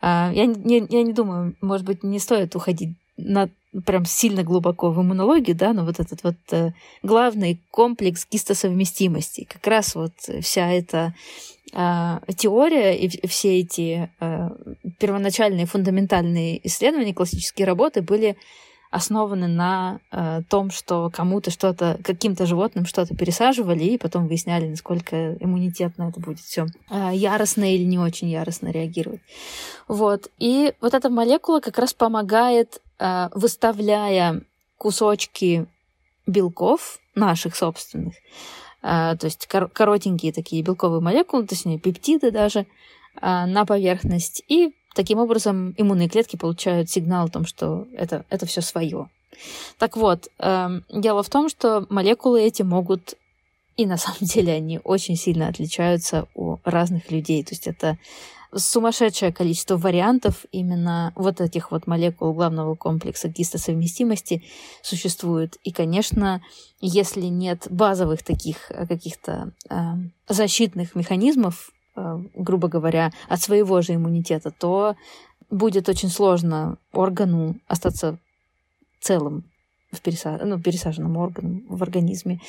Э, 0.00 0.32
я, 0.34 0.46
не, 0.46 0.84
я 0.90 1.02
не 1.04 1.12
думаю, 1.12 1.54
может 1.60 1.86
быть, 1.86 2.02
не 2.02 2.18
стоит 2.18 2.56
уходить 2.56 2.96
на 3.24 3.48
прям 3.86 4.04
сильно 4.04 4.42
глубоко 4.42 4.90
в 4.90 5.00
иммунологию, 5.00 5.56
да, 5.56 5.72
но 5.72 5.84
вот 5.84 5.98
этот 5.98 6.22
вот 6.22 6.36
э, 6.50 6.72
главный 7.02 7.60
комплекс 7.70 8.26
гистосовместимости, 8.30 9.44
как 9.50 9.66
раз 9.66 9.94
вот 9.94 10.12
вся 10.42 10.70
эта 10.70 11.14
э, 11.72 12.18
теория 12.36 12.94
и 12.94 13.26
все 13.26 13.60
эти 13.60 14.10
э, 14.20 14.48
первоначальные 14.98 15.66
фундаментальные 15.66 16.66
исследования, 16.66 17.14
классические 17.14 17.66
работы 17.66 18.02
были 18.02 18.36
основаны 18.92 19.48
на 19.48 20.00
э, 20.12 20.42
том, 20.50 20.70
что 20.70 21.10
кому-то 21.10 21.50
что-то, 21.50 21.98
каким-то 22.04 22.44
животным 22.44 22.84
что-то 22.84 23.16
пересаживали, 23.16 23.84
и 23.84 23.98
потом 23.98 24.28
выясняли, 24.28 24.68
насколько 24.68 25.32
иммунитетно 25.40 26.10
это 26.10 26.20
будет 26.20 26.40
все 26.40 26.66
э, 26.90 27.10
яростно 27.14 27.74
или 27.74 27.84
не 27.84 27.98
очень 27.98 28.28
яростно 28.28 28.68
реагировать. 28.68 29.22
Вот. 29.88 30.28
И 30.38 30.74
вот 30.82 30.92
эта 30.92 31.08
молекула 31.08 31.60
как 31.60 31.78
раз 31.78 31.94
помогает 31.94 32.82
выставляя 32.98 34.42
кусочки 34.78 35.66
белков 36.26 36.98
наших 37.14 37.56
собственных, 37.56 38.14
э, 38.82 39.16
то 39.16 39.24
есть 39.24 39.46
коротенькие 39.46 40.32
такие 40.32 40.62
белковые 40.62 41.00
молекулы, 41.00 41.46
точнее 41.46 41.78
пептиды 41.78 42.30
даже, 42.30 42.60
э, 42.60 42.66
на 43.20 43.64
поверхность. 43.64 44.42
И 44.48 44.74
таким 44.94 45.18
образом 45.18 45.74
иммунные 45.76 46.08
клетки 46.08 46.36
получают 46.36 46.90
сигнал 46.90 47.26
о 47.26 47.30
том, 47.30 47.44
что 47.44 47.86
это, 47.94 48.24
это 48.28 48.46
все 48.46 48.60
свое. 48.60 49.08
Так 49.78 49.96
вот, 49.96 50.28
дело 50.38 51.22
в 51.22 51.30
том, 51.30 51.48
что 51.48 51.86
молекулы 51.88 52.42
эти 52.42 52.62
могут 52.62 53.14
и 53.76 53.86
на 53.86 53.96
самом 53.96 54.18
деле 54.20 54.52
они 54.52 54.80
очень 54.84 55.16
сильно 55.16 55.48
отличаются 55.48 56.28
у 56.34 56.58
разных 56.64 57.10
людей. 57.10 57.42
То 57.44 57.52
есть 57.52 57.66
это 57.66 57.98
сумасшедшее 58.54 59.32
количество 59.32 59.76
вариантов 59.76 60.44
именно 60.52 61.12
вот 61.16 61.40
этих 61.40 61.70
вот 61.70 61.86
молекул 61.86 62.32
главного 62.32 62.74
комплекса 62.74 63.28
гистосовместимости 63.28 64.44
существует. 64.82 65.56
И, 65.64 65.72
конечно, 65.72 66.42
если 66.80 67.22
нет 67.22 67.66
базовых 67.70 68.22
таких 68.22 68.70
э, 68.70 68.86
каких-то 68.86 69.52
э, 69.70 69.74
защитных 70.28 70.94
механизмов, 70.94 71.70
э, 71.96 72.18
грубо 72.34 72.68
говоря, 72.68 73.12
от 73.28 73.40
своего 73.40 73.80
же 73.80 73.94
иммунитета, 73.94 74.50
то 74.50 74.96
будет 75.50 75.88
очень 75.88 76.08
сложно 76.08 76.78
органу 76.92 77.56
остаться 77.68 78.18
целым 79.00 79.44
в 79.92 80.00
переса... 80.00 80.40
ну, 80.42 80.60
пересаженным 80.60 81.16
органом 81.18 81.64
в 81.68 81.82
организме 81.82 82.40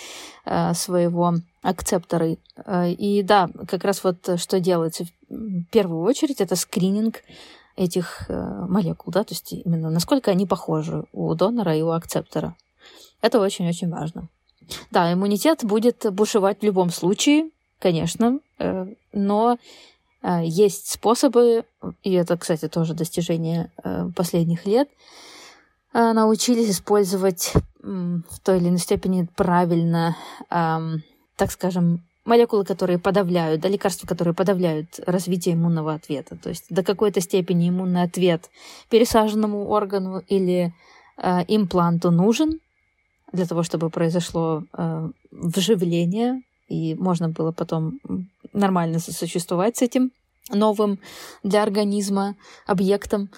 э, 0.45 0.73
своего 0.73 1.35
акцептора. 1.61 2.37
Э, 2.65 2.91
и 2.91 3.21
да, 3.21 3.49
как 3.67 3.83
раз 3.83 4.03
вот 4.03 4.39
что 4.39 4.59
делается 4.59 5.05
первую 5.71 6.03
очередь, 6.03 6.41
это 6.41 6.55
скрининг 6.55 7.23
этих 7.75 8.25
э, 8.29 8.65
молекул, 8.67 9.11
да, 9.11 9.23
то 9.23 9.33
есть 9.33 9.53
именно 9.53 9.89
насколько 9.89 10.31
они 10.31 10.45
похожи 10.45 11.05
у 11.11 11.33
донора 11.33 11.75
и 11.75 11.81
у 11.81 11.89
акцептора. 11.89 12.55
Это 13.21 13.39
очень-очень 13.39 13.89
важно. 13.89 14.27
Да, 14.91 15.11
иммунитет 15.11 15.63
будет 15.63 16.05
бушевать 16.13 16.59
в 16.61 16.63
любом 16.63 16.89
случае, 16.91 17.49
конечно, 17.79 18.39
э, 18.59 18.87
но 19.11 19.57
э, 20.21 20.41
есть 20.45 20.91
способы, 20.91 21.65
и 22.03 22.13
это, 22.13 22.37
кстати, 22.37 22.67
тоже 22.67 22.93
достижение 22.93 23.71
последних 24.15 24.65
лет, 24.65 24.89
научились 25.93 26.71
использовать 26.71 27.53
в 27.83 28.39
той 28.43 28.57
или 28.57 28.69
иной 28.69 28.79
степени 28.79 29.27
правильно, 29.35 30.17
так 30.49 31.51
скажем, 31.51 32.01
молекулы, 32.25 32.63
которые 32.63 32.99
подавляют, 32.99 33.61
да, 33.61 33.69
лекарства, 33.69 34.07
которые 34.07 34.33
подавляют 34.33 34.99
развитие 35.05 35.55
иммунного 35.55 35.93
ответа. 35.93 36.37
То 36.37 36.49
есть 36.49 36.65
до 36.69 36.83
какой-то 36.83 37.21
степени 37.21 37.69
иммунный 37.69 38.03
ответ 38.03 38.49
пересаженному 38.89 39.67
органу 39.67 40.21
или 40.27 40.73
э, 41.17 41.43
импланту 41.47 42.11
нужен 42.11 42.59
для 43.31 43.45
того, 43.45 43.63
чтобы 43.63 43.89
произошло 43.89 44.63
э, 44.73 45.09
вживление, 45.31 46.43
и 46.69 46.95
можно 46.95 47.29
было 47.29 47.51
потом 47.51 47.99
нормально 48.53 48.99
сосуществовать 48.99 49.77
с 49.77 49.81
этим 49.81 50.11
новым 50.49 50.99
для 51.43 51.63
организма 51.63 52.35
объектом 52.65 53.29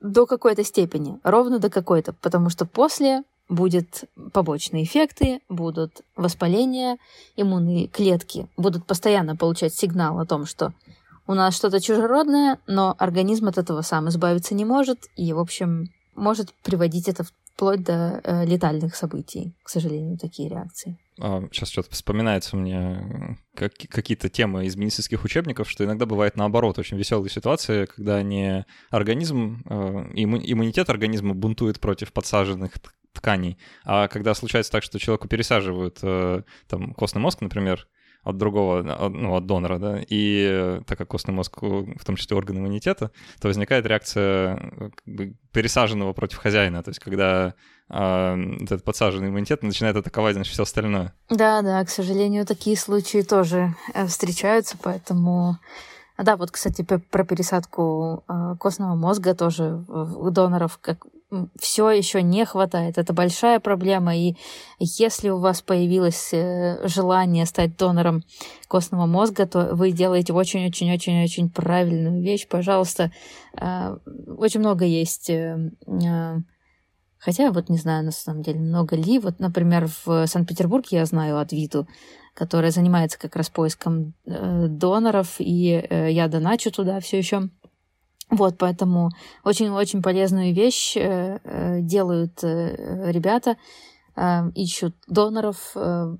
до 0.00 0.26
какой-то 0.26 0.64
степени, 0.64 1.18
ровно 1.22 1.58
до 1.58 1.70
какой-то, 1.70 2.12
потому 2.12 2.50
что 2.50 2.66
после 2.66 3.22
будут 3.52 4.04
побочные 4.32 4.84
эффекты, 4.84 5.40
будут 5.48 6.00
воспаления, 6.16 6.96
иммунные 7.36 7.86
клетки 7.86 8.48
будут 8.56 8.86
постоянно 8.86 9.36
получать 9.36 9.74
сигнал 9.74 10.18
о 10.18 10.26
том, 10.26 10.46
что 10.46 10.72
у 11.26 11.34
нас 11.34 11.54
что-то 11.54 11.80
чужеродное, 11.80 12.58
но 12.66 12.96
организм 12.98 13.48
от 13.48 13.58
этого 13.58 13.82
сам 13.82 14.08
избавиться 14.08 14.54
не 14.54 14.64
может, 14.64 15.06
и, 15.16 15.32
в 15.32 15.38
общем, 15.38 15.90
может 16.14 16.52
приводить 16.62 17.08
это 17.08 17.24
вплоть 17.54 17.84
до 17.84 18.20
э, 18.24 18.46
летальных 18.46 18.96
событий, 18.96 19.52
к 19.62 19.68
сожалению, 19.68 20.18
такие 20.18 20.48
реакции. 20.48 20.98
Сейчас 21.16 21.68
а, 21.68 21.72
что-то 21.72 21.90
вспоминается 21.90 22.56
мне 22.56 23.38
как, 23.54 23.74
какие-то 23.74 24.30
темы 24.30 24.64
из 24.64 24.76
медицинских 24.76 25.24
учебников, 25.24 25.70
что 25.70 25.84
иногда 25.84 26.06
бывает 26.06 26.36
наоборот 26.36 26.78
очень 26.78 26.96
веселые 26.96 27.30
ситуации, 27.30 27.84
когда 27.84 28.22
не 28.22 28.64
организм, 28.90 29.62
э, 29.68 29.74
иммунитет 30.14 30.88
организма 30.88 31.34
бунтует 31.34 31.80
против 31.80 32.12
подсаженных 32.12 32.72
тканей, 33.12 33.58
а 33.84 34.08
когда 34.08 34.34
случается 34.34 34.72
так, 34.72 34.82
что 34.82 34.98
человеку 34.98 35.28
пересаживают 35.28 35.98
э, 36.02 36.42
там 36.68 36.94
костный 36.94 37.20
мозг, 37.20 37.40
например, 37.40 37.86
от 38.24 38.36
другого, 38.36 38.82
ну, 38.82 39.34
от 39.34 39.46
донора, 39.46 39.78
да, 39.78 40.00
и 40.08 40.80
так 40.86 40.96
как 40.98 41.08
костный 41.08 41.34
мозг, 41.34 41.60
в 41.60 42.04
том 42.04 42.16
числе 42.16 42.36
орган 42.36 42.58
иммунитета, 42.58 43.10
то 43.40 43.48
возникает 43.48 43.84
реакция 43.84 44.56
как 44.56 45.02
бы, 45.04 45.34
пересаженного 45.52 46.12
против 46.12 46.38
хозяина, 46.38 46.82
то 46.82 46.90
есть 46.90 47.00
когда 47.00 47.54
э, 47.88 48.54
этот 48.60 48.84
подсаженный 48.84 49.28
иммунитет 49.28 49.62
начинает 49.62 49.96
атаковать, 49.96 50.34
значит, 50.34 50.52
все 50.52 50.62
остальное. 50.62 51.14
Да, 51.30 51.62
да, 51.62 51.84
к 51.84 51.90
сожалению, 51.90 52.46
такие 52.46 52.76
случаи 52.76 53.22
тоже 53.22 53.74
э, 53.92 54.06
встречаются, 54.06 54.76
поэтому 54.80 55.58
да, 56.16 56.36
вот, 56.36 56.52
кстати, 56.52 56.82
про 56.82 57.24
пересадку 57.24 58.22
э, 58.28 58.54
костного 58.60 58.94
мозга 58.94 59.34
тоже 59.34 59.84
у 59.88 60.30
доноров, 60.30 60.78
как 60.80 61.06
все 61.58 61.90
еще 61.90 62.22
не 62.22 62.44
хватает. 62.44 62.98
Это 62.98 63.12
большая 63.12 63.60
проблема. 63.60 64.16
И 64.16 64.36
если 64.78 65.30
у 65.30 65.38
вас 65.38 65.62
появилось 65.62 66.30
э, 66.32 66.86
желание 66.86 67.46
стать 67.46 67.76
донором 67.76 68.22
костного 68.68 69.06
мозга, 69.06 69.46
то 69.46 69.74
вы 69.74 69.92
делаете 69.92 70.32
очень-очень-очень-очень 70.32 71.50
правильную 71.50 72.22
вещь. 72.22 72.46
Пожалуйста, 72.48 73.12
э, 73.56 73.96
очень 74.36 74.60
много 74.60 74.84
есть 74.84 75.30
э, 75.30 75.70
Хотя, 77.18 77.52
вот 77.52 77.68
не 77.68 77.78
знаю, 77.78 78.04
на 78.04 78.10
самом 78.10 78.42
деле, 78.42 78.58
много 78.58 78.96
ли. 78.96 79.20
Вот, 79.20 79.38
например, 79.38 79.88
в 80.04 80.26
Санкт-Петербурге 80.26 80.88
я 80.98 81.06
знаю 81.06 81.38
от 81.38 81.52
Виту, 81.52 81.86
которая 82.34 82.72
занимается 82.72 83.16
как 83.16 83.36
раз 83.36 83.48
поиском 83.48 84.14
доноров, 84.26 85.36
и 85.38 85.86
я 85.88 86.26
доначу 86.26 86.72
туда 86.72 86.98
все 86.98 87.18
еще. 87.18 87.48
Вот, 88.32 88.56
поэтому 88.56 89.10
очень-очень 89.44 90.00
полезную 90.00 90.54
вещь 90.54 90.96
э, 90.96 91.38
э, 91.44 91.80
делают 91.82 92.42
э, 92.42 93.12
ребята, 93.12 93.56
ищут 94.54 94.94
доноров, 95.06 95.74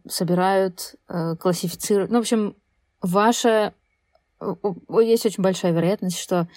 собирают, 0.08 0.94
классифицируют. 1.06 2.10
Ну, 2.10 2.16
в 2.16 2.20
общем, 2.22 2.56
ваша... 3.02 3.74
Есть 4.88 5.26
очень 5.26 5.42
большая 5.42 5.72
вероятность, 5.72 6.18
что 6.18 6.48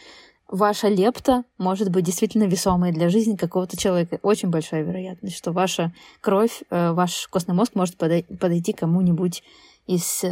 ваша 0.48 0.88
лепта 0.88 1.44
может 1.58 1.92
быть 1.92 2.06
действительно 2.06 2.46
весомой 2.46 2.94
для 2.94 3.10
жизни 3.10 3.36
какого-то 3.36 3.76
человека. 3.76 4.18
Очень 4.22 4.50
большая 4.50 4.84
вероятность, 4.84 5.36
что 5.36 5.52
ваша 5.52 5.94
кровь, 6.22 6.64
ваш 6.70 7.28
костный 7.28 7.54
мозг 7.54 7.76
может 7.76 7.98
подойти 7.98 8.72
кому-нибудь 8.72 9.44
из 9.88 10.24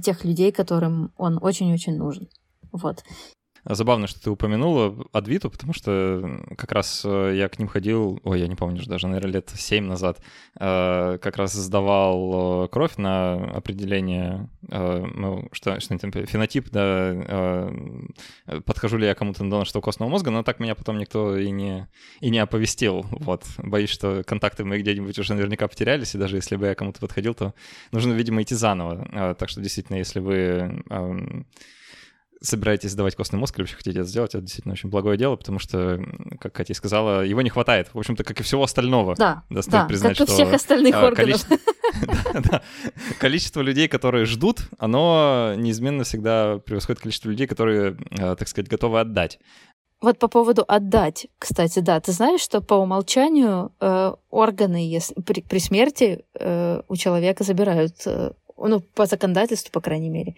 тех 0.00 0.24
людей, 0.24 0.52
которым 0.52 1.12
он 1.16 1.40
очень-очень 1.42 1.96
нужен. 1.96 2.28
Вот. 2.70 3.02
Забавно, 3.74 4.08
что 4.08 4.20
ты 4.20 4.30
упомянула 4.30 4.96
Адвиту, 5.12 5.48
потому 5.48 5.72
что 5.72 6.40
как 6.56 6.72
раз 6.72 7.02
э, 7.04 7.34
я 7.36 7.48
к 7.48 7.58
ним 7.58 7.68
ходил, 7.68 8.20
ой, 8.24 8.40
я 8.40 8.48
не 8.48 8.56
помню, 8.56 8.84
даже, 8.84 9.06
наверное, 9.06 9.34
лет 9.34 9.50
7 9.54 9.84
назад, 9.84 10.20
э, 10.58 11.18
как 11.22 11.36
раз 11.36 11.52
сдавал 11.52 12.64
э, 12.64 12.68
кровь 12.68 12.96
на 12.96 13.34
определение, 13.34 14.48
ну, 14.62 15.48
что, 15.52 15.78
что 15.78 15.98
там, 15.98 16.10
фенотип, 16.12 16.70
да, 16.70 17.70
подхожу 18.64 18.98
ли 18.98 19.06
я 19.06 19.14
кому-то 19.14 19.44
на 19.44 19.50
донорство 19.50 19.80
костного 19.80 20.10
мозга, 20.10 20.30
но 20.30 20.42
так 20.42 20.58
меня 20.58 20.74
потом 20.74 20.98
никто 20.98 21.36
и 21.36 21.50
не, 21.50 21.86
и 22.20 22.30
не 22.30 22.38
оповестил, 22.38 23.06
вот. 23.10 23.44
Боюсь, 23.58 23.90
что 23.90 24.24
контакты 24.24 24.64
мои 24.64 24.80
где-нибудь 24.80 25.18
уже 25.18 25.34
наверняка 25.34 25.68
потерялись, 25.68 26.14
и 26.14 26.18
даже 26.18 26.36
если 26.36 26.56
бы 26.56 26.66
я 26.66 26.74
кому-то 26.74 27.00
подходил, 27.00 27.34
то 27.34 27.54
нужно, 27.92 28.14
видимо, 28.14 28.42
идти 28.42 28.54
заново. 28.54 29.34
Так 29.38 29.48
что, 29.48 29.60
действительно, 29.60 29.96
если 29.96 30.18
вы 30.18 30.82
собираетесь 32.40 32.92
сдавать 32.92 33.14
костный 33.14 33.38
мозг 33.38 33.56
или 33.56 33.62
вообще 33.62 33.76
хотите 33.76 34.00
это 34.00 34.08
сделать, 34.08 34.34
это 34.34 34.42
действительно 34.42 34.72
очень 34.72 34.88
благое 34.88 35.18
дело, 35.18 35.36
потому 35.36 35.58
что, 35.58 36.00
как 36.40 36.52
Катя 36.54 36.74
сказала, 36.74 37.22
его 37.22 37.42
не 37.42 37.50
хватает. 37.50 37.88
В 37.92 37.98
общем-то, 37.98 38.24
как 38.24 38.40
и 38.40 38.42
всего 38.42 38.62
остального. 38.62 39.14
Да, 39.16 39.44
да, 39.50 39.60
да 39.66 39.84
признать, 39.84 40.16
как 40.16 40.28
и 40.28 40.32
всех 40.32 40.52
остальных 40.52 40.94
а, 40.94 41.06
органов. 41.06 41.44
Количество 43.18 43.60
людей, 43.60 43.88
которые 43.88 44.24
ждут, 44.24 44.60
оно 44.78 45.54
неизменно 45.56 46.04
всегда 46.04 46.58
превосходит 46.58 47.00
количество 47.00 47.28
людей, 47.28 47.46
которые, 47.46 47.96
а, 48.18 48.36
так 48.36 48.48
сказать, 48.48 48.68
готовы 48.68 49.00
отдать. 49.00 49.38
Вот 50.00 50.18
по 50.18 50.28
поводу 50.28 50.64
отдать, 50.66 51.26
кстати, 51.38 51.80
да, 51.80 52.00
ты 52.00 52.12
знаешь, 52.12 52.40
что 52.40 52.62
по 52.62 52.74
умолчанию 52.74 53.72
э, 53.80 54.14
органы, 54.30 54.88
если 54.88 55.12
при, 55.20 55.42
при 55.42 55.58
смерти 55.58 56.24
э, 56.38 56.80
у 56.88 56.96
человека 56.96 57.44
забирают 57.44 57.96
э, 58.06 58.32
ну, 58.68 58.80
по 58.80 59.06
законодательству, 59.06 59.70
по 59.72 59.80
крайней 59.80 60.10
мере, 60.10 60.36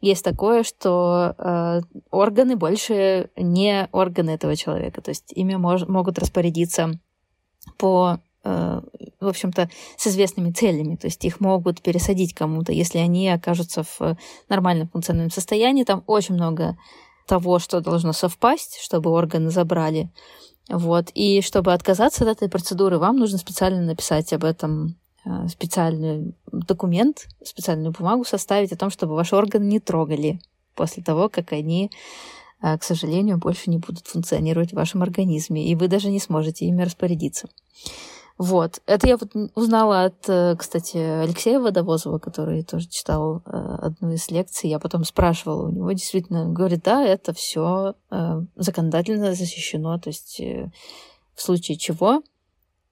есть 0.00 0.24
такое, 0.24 0.62
что 0.62 1.34
э, 1.38 1.80
органы 2.10 2.56
больше 2.56 3.30
не 3.36 3.88
органы 3.92 4.30
этого 4.30 4.56
человека. 4.56 5.00
То 5.00 5.10
есть 5.10 5.32
ими 5.32 5.54
мож, 5.54 5.86
могут 5.86 6.18
распорядиться 6.18 6.98
по, 7.78 8.18
э, 8.44 8.80
в 9.20 9.26
общем-то, 9.26 9.68
с 9.96 10.06
известными 10.06 10.52
целями. 10.52 10.96
То 10.96 11.06
есть 11.06 11.24
их 11.24 11.40
могут 11.40 11.82
пересадить 11.82 12.34
кому-то, 12.34 12.72
если 12.72 12.98
они 12.98 13.28
окажутся 13.28 13.82
в 13.82 14.16
нормальном 14.48 14.88
функциональном 14.88 15.30
состоянии. 15.30 15.84
Там 15.84 16.04
очень 16.06 16.34
много 16.34 16.76
того, 17.26 17.58
что 17.58 17.80
должно 17.80 18.12
совпасть, 18.12 18.78
чтобы 18.80 19.10
органы 19.10 19.50
забрали. 19.50 20.10
Вот. 20.68 21.10
И 21.14 21.42
чтобы 21.42 21.72
отказаться 21.72 22.24
от 22.24 22.30
этой 22.30 22.48
процедуры, 22.48 22.98
вам 22.98 23.16
нужно 23.16 23.38
специально 23.38 23.82
написать 23.82 24.32
об 24.32 24.44
этом 24.44 24.96
специальный 25.48 26.34
документ, 26.52 27.26
специальную 27.42 27.92
бумагу 27.92 28.24
составить 28.24 28.72
о 28.72 28.76
том, 28.76 28.90
чтобы 28.90 29.14
ваши 29.14 29.34
органы 29.34 29.64
не 29.64 29.80
трогали 29.80 30.40
после 30.74 31.02
того, 31.02 31.28
как 31.28 31.52
они, 31.52 31.90
э, 32.62 32.78
к 32.78 32.84
сожалению, 32.84 33.38
больше 33.38 33.70
не 33.70 33.78
будут 33.78 34.06
функционировать 34.06 34.70
в 34.70 34.76
вашем 34.76 35.02
организме, 35.02 35.66
и 35.66 35.74
вы 35.74 35.88
даже 35.88 36.10
не 36.10 36.20
сможете 36.20 36.66
ими 36.66 36.82
распорядиться. 36.82 37.48
Вот. 38.38 38.82
Это 38.86 39.08
я 39.08 39.16
вот 39.16 39.34
узнала 39.54 40.04
от, 40.04 40.28
э, 40.28 40.54
кстати, 40.56 40.98
Алексея 40.98 41.58
Водовозова, 41.58 42.18
который 42.18 42.62
тоже 42.62 42.86
читал 42.88 43.42
одну 43.46 44.12
из 44.12 44.30
лекций. 44.30 44.70
Я 44.70 44.78
потом 44.78 45.04
спрашивала 45.04 45.66
у 45.66 45.70
него, 45.70 45.90
действительно, 45.92 46.42
он 46.42 46.54
говорит, 46.54 46.82
да, 46.84 47.04
это 47.04 47.32
все 47.32 47.94
законодательно 48.56 49.34
защищено, 49.34 49.98
то 49.98 50.08
есть 50.08 50.40
в 51.34 51.42
случае 51.42 51.78
чего 51.78 52.22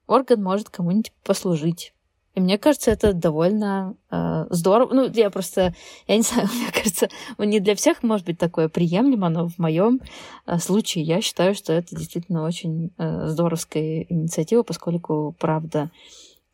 орган 0.06 0.42
может 0.42 0.70
кому-нибудь 0.70 1.12
послужить. 1.22 1.93
И 2.34 2.40
мне 2.40 2.58
кажется, 2.58 2.90
это 2.90 3.12
довольно 3.12 3.96
э, 4.10 4.46
здорово. 4.50 4.92
Ну, 4.92 5.10
я 5.12 5.30
просто, 5.30 5.74
я 6.08 6.16
не 6.16 6.22
знаю, 6.24 6.48
мне 6.52 6.70
кажется, 6.72 7.08
не 7.38 7.60
для 7.60 7.74
всех 7.76 8.02
может 8.02 8.26
быть 8.26 8.38
такое 8.38 8.68
приемлемо, 8.68 9.28
но 9.28 9.48
в 9.48 9.58
моем 9.58 10.00
э, 10.46 10.58
случае 10.58 11.04
я 11.04 11.20
считаю, 11.20 11.54
что 11.54 11.72
это 11.72 11.94
действительно 11.94 12.44
очень 12.44 12.90
э, 12.98 13.28
здоровская 13.28 14.06
инициатива, 14.08 14.64
поскольку, 14.64 15.34
правда, 15.38 15.90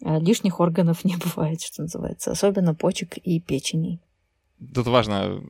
э, 0.05 0.19
лишних 0.21 0.61
органов 0.61 1.05
не 1.05 1.17
бывает, 1.17 1.63
что 1.63 1.83
называется, 1.83 2.31
особенно 2.31 2.75
почек 2.75 3.17
и 3.17 3.41
печени. 3.41 4.01
Тут 4.75 4.87
важно 4.89 5.43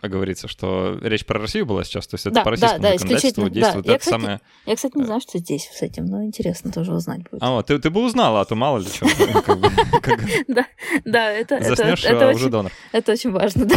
оговориться, 0.00 0.48
что 0.48 0.98
речь 1.02 1.26
про 1.26 1.40
Россию 1.40 1.66
была 1.66 1.82
сейчас, 1.82 2.06
то 2.06 2.14
есть 2.14 2.26
это 2.26 2.36
да, 2.36 2.42
по 2.44 2.50
российскому 2.50 2.82
да, 2.82 2.90
да, 2.90 2.98
законодательству 2.98 3.48
действует 3.48 3.86
да. 3.86 3.92
это 3.92 3.98
кстати, 4.00 4.20
самое... 4.20 4.40
Я, 4.66 4.76
кстати, 4.76 4.96
не 4.96 5.04
знаю, 5.04 5.20
что 5.20 5.38
здесь 5.38 5.68
с 5.72 5.82
этим, 5.82 6.04
но 6.06 6.24
интересно 6.24 6.70
тоже 6.70 6.92
узнать 6.92 7.22
будет. 7.30 7.42
А, 7.42 7.50
вот, 7.50 7.66
ты, 7.66 7.78
ты 7.78 7.90
бы 7.90 8.04
узнала, 8.04 8.42
а 8.42 8.44
то 8.44 8.54
мало 8.54 8.78
ли 8.78 8.86
чего. 8.86 9.08
Да, 10.48 10.66
да, 11.04 11.30
это... 11.30 11.62
Заснешь, 11.62 12.04
а 12.06 12.30
уже 12.30 12.48
донор. 12.48 12.72
Это 12.92 13.12
очень 13.12 13.30
важно, 13.30 13.66
да. 13.66 13.76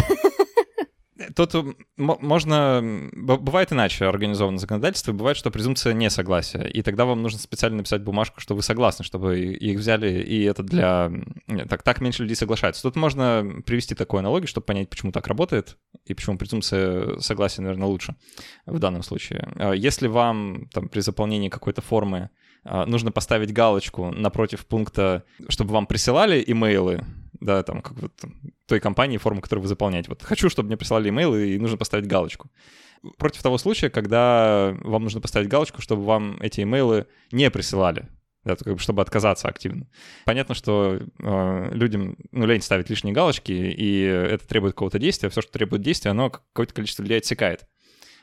Тут 1.34 1.54
можно... 1.96 3.08
Бывает 3.12 3.72
иначе 3.72 4.06
организовано 4.06 4.58
законодательство, 4.58 5.12
бывает, 5.12 5.36
что 5.36 5.50
презумпция 5.50 5.92
несогласия, 5.92 6.62
и 6.62 6.82
тогда 6.82 7.04
вам 7.04 7.22
нужно 7.22 7.38
специально 7.38 7.78
написать 7.78 8.02
бумажку, 8.02 8.40
что 8.40 8.54
вы 8.54 8.62
согласны, 8.62 9.04
чтобы 9.04 9.38
их 9.40 9.78
взяли, 9.78 10.22
и 10.22 10.42
это 10.44 10.62
для... 10.62 11.10
Так, 11.68 11.82
так 11.82 12.00
меньше 12.00 12.22
людей 12.22 12.36
соглашаются. 12.36 12.82
Тут 12.82 12.96
можно 12.96 13.62
привести 13.66 13.94
такую 13.94 14.20
аналогию, 14.20 14.48
чтобы 14.48 14.66
понять, 14.66 14.90
почему 14.90 15.12
так 15.12 15.26
работает, 15.26 15.76
и 16.04 16.14
почему 16.14 16.38
презумпция 16.38 17.18
согласия, 17.18 17.62
наверное, 17.62 17.88
лучше 17.88 18.14
в 18.66 18.78
данном 18.78 19.02
случае. 19.02 19.48
А 19.56 19.72
если 19.72 20.06
вам 20.06 20.68
там, 20.72 20.88
при 20.88 21.00
заполнении 21.00 21.48
какой-то 21.48 21.82
формы 21.82 22.30
а, 22.64 22.86
нужно 22.86 23.10
поставить 23.10 23.52
галочку 23.52 24.10
напротив 24.10 24.66
пункта, 24.66 25.24
чтобы 25.48 25.72
вам 25.72 25.86
присылали 25.86 26.42
имейлы, 26.46 27.04
да, 27.40 27.62
там, 27.62 27.82
как 27.82 28.00
вот 28.00 28.12
той 28.66 28.80
компании, 28.80 29.16
форму, 29.18 29.40
которую 29.40 29.62
вы 29.62 29.68
заполняете. 29.68 30.10
Вот 30.10 30.22
хочу, 30.22 30.48
чтобы 30.50 30.68
мне 30.68 30.76
присылали 30.76 31.08
имейлы, 31.08 31.50
и 31.50 31.58
нужно 31.58 31.76
поставить 31.76 32.06
галочку. 32.06 32.50
Против 33.16 33.42
того 33.42 33.58
случая, 33.58 33.90
когда 33.90 34.76
вам 34.80 35.04
нужно 35.04 35.20
поставить 35.20 35.48
галочку, 35.48 35.80
чтобы 35.80 36.04
вам 36.04 36.38
эти 36.40 36.62
имейлы 36.62 37.06
не 37.30 37.50
присылали, 37.50 38.08
да, 38.44 38.56
чтобы 38.78 39.02
отказаться 39.02 39.48
активно. 39.48 39.86
Понятно, 40.24 40.54
что 40.54 40.98
э, 40.98 41.68
людям 41.72 42.16
ну, 42.32 42.46
лень 42.46 42.62
ставить 42.62 42.90
лишние 42.90 43.14
галочки, 43.14 43.52
и 43.52 44.02
это 44.02 44.46
требует 44.46 44.74
какого-то 44.74 44.98
действия. 44.98 45.28
Все, 45.28 45.42
что 45.42 45.52
требует 45.52 45.82
действия, 45.82 46.10
оно 46.10 46.30
какое-то 46.30 46.74
количество 46.74 47.02
людей 47.02 47.18
отсекает. 47.18 47.66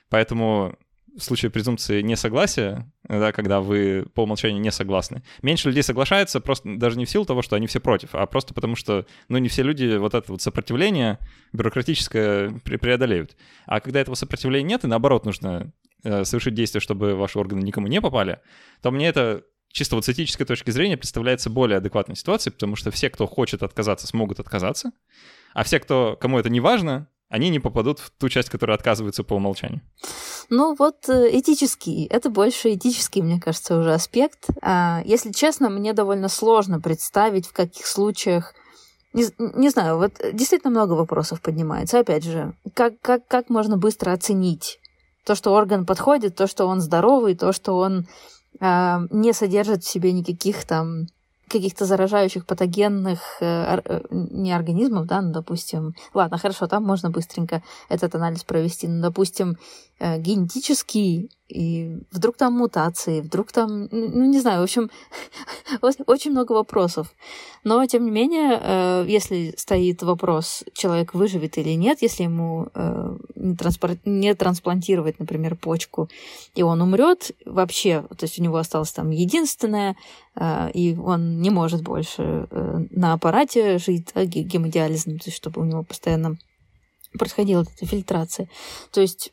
Поэтому 0.10 0.78
в 1.18 1.24
случае 1.24 1.50
презумпции 1.50 2.02
несогласия, 2.02 2.92
да, 3.08 3.32
когда 3.32 3.62
вы 3.62 4.06
по 4.14 4.24
умолчанию 4.24 4.62
не 4.62 4.72
согласны, 4.72 5.24
меньше 5.42 5.70
людей 5.70 5.84
соглашается 5.84 6.42
просто 6.42 6.78
даже 6.78 6.98
не 6.98 7.06
в 7.06 7.10
силу 7.10 7.26
того, 7.26 7.42
что 7.42 7.56
они 7.56 7.68
все 7.68 7.80
против, 7.80 8.10
а 8.14 8.26
просто 8.26 8.54
потому 8.54 8.76
что, 8.76 9.06
ну, 9.30 9.38
не 9.38 9.48
все 9.48 9.64
люди 9.64 9.96
вот 9.96 10.14
это 10.14 10.32
вот 10.32 10.42
сопротивление 10.42 11.20
бюрократическое 11.54 12.50
преодолеют. 12.64 13.36
А 13.66 13.80
когда 13.80 14.02
этого 14.02 14.16
сопротивления 14.16 14.70
нет, 14.70 14.84
и 14.84 14.88
наоборот 14.88 15.26
нужно 15.26 15.72
э, 16.04 16.26
совершить 16.26 16.54
действие, 16.54 16.82
чтобы 16.82 17.16
ваши 17.16 17.40
органы 17.40 17.62
никому 17.62 17.88
не 17.88 18.02
попали, 18.02 18.40
то 18.82 18.92
мне 18.92 19.08
это 19.08 19.44
чисто 19.72 19.96
вот 19.96 20.06
с 20.06 20.10
этической 20.10 20.46
точки 20.46 20.72
зрения 20.72 20.98
представляется 20.98 21.50
более 21.50 21.78
адекватной 21.78 22.16
ситуацией, 22.16 22.54
потому 22.54 22.76
что 22.76 22.92
все, 22.92 23.10
кто 23.10 23.26
хочет 23.28 23.64
отказаться, 23.64 24.08
смогут 24.08 24.40
отказаться, 24.40 24.92
а 25.54 25.64
все, 25.64 25.80
кто, 25.80 26.18
кому 26.20 26.40
это 26.40 26.50
не 26.50 26.60
важно, 26.60 27.08
они 27.36 27.50
не 27.50 27.60
попадут 27.60 28.00
в 28.00 28.12
ту 28.12 28.30
часть, 28.30 28.50
которая 28.50 28.78
отказывается 28.78 29.24
по 29.24 29.34
умолчанию. 29.34 29.82
Ну 30.50 30.74
вот 30.80 31.10
э, 31.10 31.38
этический, 31.38 32.06
это 32.06 32.30
больше 32.30 32.74
этический, 32.74 33.22
мне 33.22 33.42
кажется, 33.42 33.78
уже 33.78 33.94
аспект. 33.94 34.48
А, 34.62 35.02
если 35.06 35.34
честно, 35.34 35.70
мне 35.70 35.92
довольно 35.92 36.30
сложно 36.30 36.80
представить, 36.80 37.46
в 37.46 37.52
каких 37.52 37.88
случаях 37.88 38.54
не, 39.12 39.26
не 39.38 39.70
знаю, 39.70 39.98
вот 39.98 40.14
действительно 40.34 40.72
много 40.72 40.94
вопросов 40.94 41.42
поднимается. 41.42 42.00
Опять 42.00 42.24
же, 42.24 42.54
как, 42.74 42.94
как, 43.02 43.28
как 43.28 43.50
можно 43.50 43.78
быстро 43.78 44.14
оценить 44.14 44.80
то, 45.26 45.36
что 45.36 45.54
орган 45.54 45.86
подходит, 45.86 46.36
то, 46.36 46.48
что 46.48 46.68
он 46.68 46.80
здоровый, 46.80 47.36
то, 47.36 47.52
что 47.52 47.78
он 47.78 48.08
э, 48.62 48.98
не 49.10 49.34
содержит 49.34 49.84
в 49.84 49.90
себе 49.90 50.14
никаких 50.14 50.64
там 50.64 51.08
каких-то 51.48 51.86
заражающих 51.86 52.46
патогенных 52.46 53.38
э, 53.40 53.80
э, 53.86 54.02
не 54.12 54.52
организмов, 54.52 55.06
да, 55.06 55.22
ну, 55.22 55.32
допустим, 55.32 55.94
ладно, 56.14 56.38
хорошо, 56.38 56.68
там 56.68 56.84
можно 56.84 57.10
быстренько 57.10 57.62
этот 57.90 58.16
анализ 58.16 58.44
провести, 58.44 58.88
но, 58.88 59.02
допустим, 59.02 59.58
э, 59.95 59.95
генетический 60.00 61.30
и 61.48 62.00
вдруг 62.12 62.38
там 62.38 62.54
мутации, 62.54 63.22
вдруг 63.22 63.52
там, 63.52 63.88
ну, 63.92 64.26
не 64.26 64.40
знаю, 64.40 64.62
в 64.62 64.64
общем, 64.64 64.90
очень 66.08 66.32
много 66.32 66.54
вопросов. 66.54 67.14
Но, 67.64 67.86
тем 67.86 68.06
не 68.06 68.12
менее, 68.12 68.60
э, 68.60 69.06
если 69.08 69.54
стоит 69.56 70.02
вопрос, 70.02 70.64
человек 70.74 71.14
выживет 71.14 71.58
или 71.60 71.72
нет, 71.76 72.02
если 72.02 72.24
ему 72.24 72.70
э, 72.74 73.18
не, 73.36 73.56
транспор... 73.56 73.92
не 74.06 74.34
трансплантировать, 74.34 75.20
например, 75.20 75.56
почку, 75.56 76.10
и 76.56 76.64
он 76.64 76.82
умрет 76.82 77.32
вообще, 77.46 78.02
то 78.02 78.24
есть 78.24 78.40
у 78.40 78.44
него 78.44 78.58
осталось 78.58 78.92
там 78.92 79.12
единственное, 79.12 79.96
э, 80.36 80.72
и 80.74 80.96
он 80.96 81.42
не 81.42 81.52
может 81.52 81.84
больше 81.84 82.48
на 82.90 83.14
аппарате 83.14 83.78
жить, 83.78 84.10
да, 84.16 84.26
гемодиализом, 84.26 85.20
то 85.20 85.26
есть 85.26 85.38
чтобы 85.38 85.62
у 85.62 85.66
него 85.66 85.84
постоянно 85.84 86.38
происходила 87.18 87.62
эта 87.62 87.86
фильтрация. 87.86 88.50
То 88.92 89.02
есть 89.02 89.32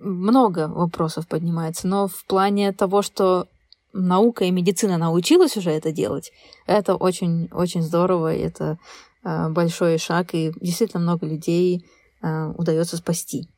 много 0.00 0.68
вопросов 0.68 1.28
поднимается, 1.28 1.86
но 1.86 2.08
в 2.08 2.24
плане 2.26 2.72
того, 2.72 3.02
что 3.02 3.46
наука 3.92 4.44
и 4.44 4.50
медицина 4.50 4.98
научилась 4.98 5.56
уже 5.56 5.70
это 5.70 5.92
делать, 5.92 6.32
это 6.66 6.94
очень-очень 6.94 7.82
здорово, 7.82 8.34
это 8.34 8.78
э, 9.24 9.48
большой 9.50 9.98
шаг, 9.98 10.34
и 10.34 10.52
действительно 10.60 11.02
много 11.02 11.26
людей 11.26 11.84
э, 12.22 12.52
удается 12.56 12.96
спасти. 12.96 13.48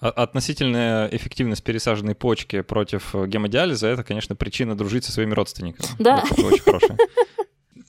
Относительная 0.00 1.06
эффективность 1.06 1.62
пересаженной 1.62 2.16
почки 2.16 2.62
против 2.62 3.14
гемодиализа— 3.14 3.86
это, 3.88 4.02
конечно, 4.02 4.34
причина 4.34 4.76
дружить 4.76 5.04
со 5.04 5.12
своими 5.12 5.32
родственниками. 5.32 5.86
Да. 6.00 6.24
Это 6.28 6.44
очень 6.44 6.62
хорошая. 6.62 6.98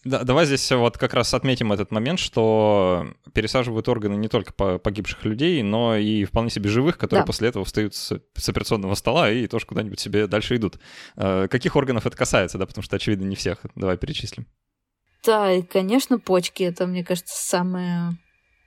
Да, 0.04 0.24
давай 0.24 0.46
здесь 0.46 0.70
вот 0.72 0.98
как 0.98 1.14
раз 1.14 1.34
отметим 1.34 1.72
этот 1.72 1.92
момент, 1.92 2.20
что 2.20 3.08
пересаживают 3.34 3.88
органы 3.88 4.16
не 4.16 4.28
только 4.28 4.52
по 4.52 4.78
погибших 4.78 5.24
людей, 5.24 5.64
но 5.64 5.96
и 5.96 6.26
вполне 6.26 6.50
себе 6.50 6.70
живых, 6.70 6.98
которые 6.98 7.24
да. 7.24 7.28
после 7.28 7.48
этого 7.48 7.64
встают 7.64 7.96
с, 7.96 8.20
с 8.36 8.50
операционного 8.50 8.96
стола 8.96 9.32
и 9.32 9.48
тоже 9.48 9.66
куда-нибудь 9.66 10.00
себе 10.00 10.28
дальше 10.28 10.58
идут. 10.58 10.78
Э, 11.16 11.48
каких 11.50 11.78
органов 11.78 12.06
это 12.06 12.18
касается, 12.18 12.58
да, 12.58 12.66
потому 12.66 12.84
что, 12.84 12.98
очевидно, 12.98 13.26
не 13.26 13.36
всех. 13.36 13.60
Давай 13.76 13.98
перечислим. 13.98 14.46
Да, 15.26 15.54
и, 15.54 15.62
конечно, 15.62 16.20
почки— 16.20 16.64
это, 16.64 16.86
мне 16.86 17.06
кажется, 17.06 17.36
самое 17.38 18.18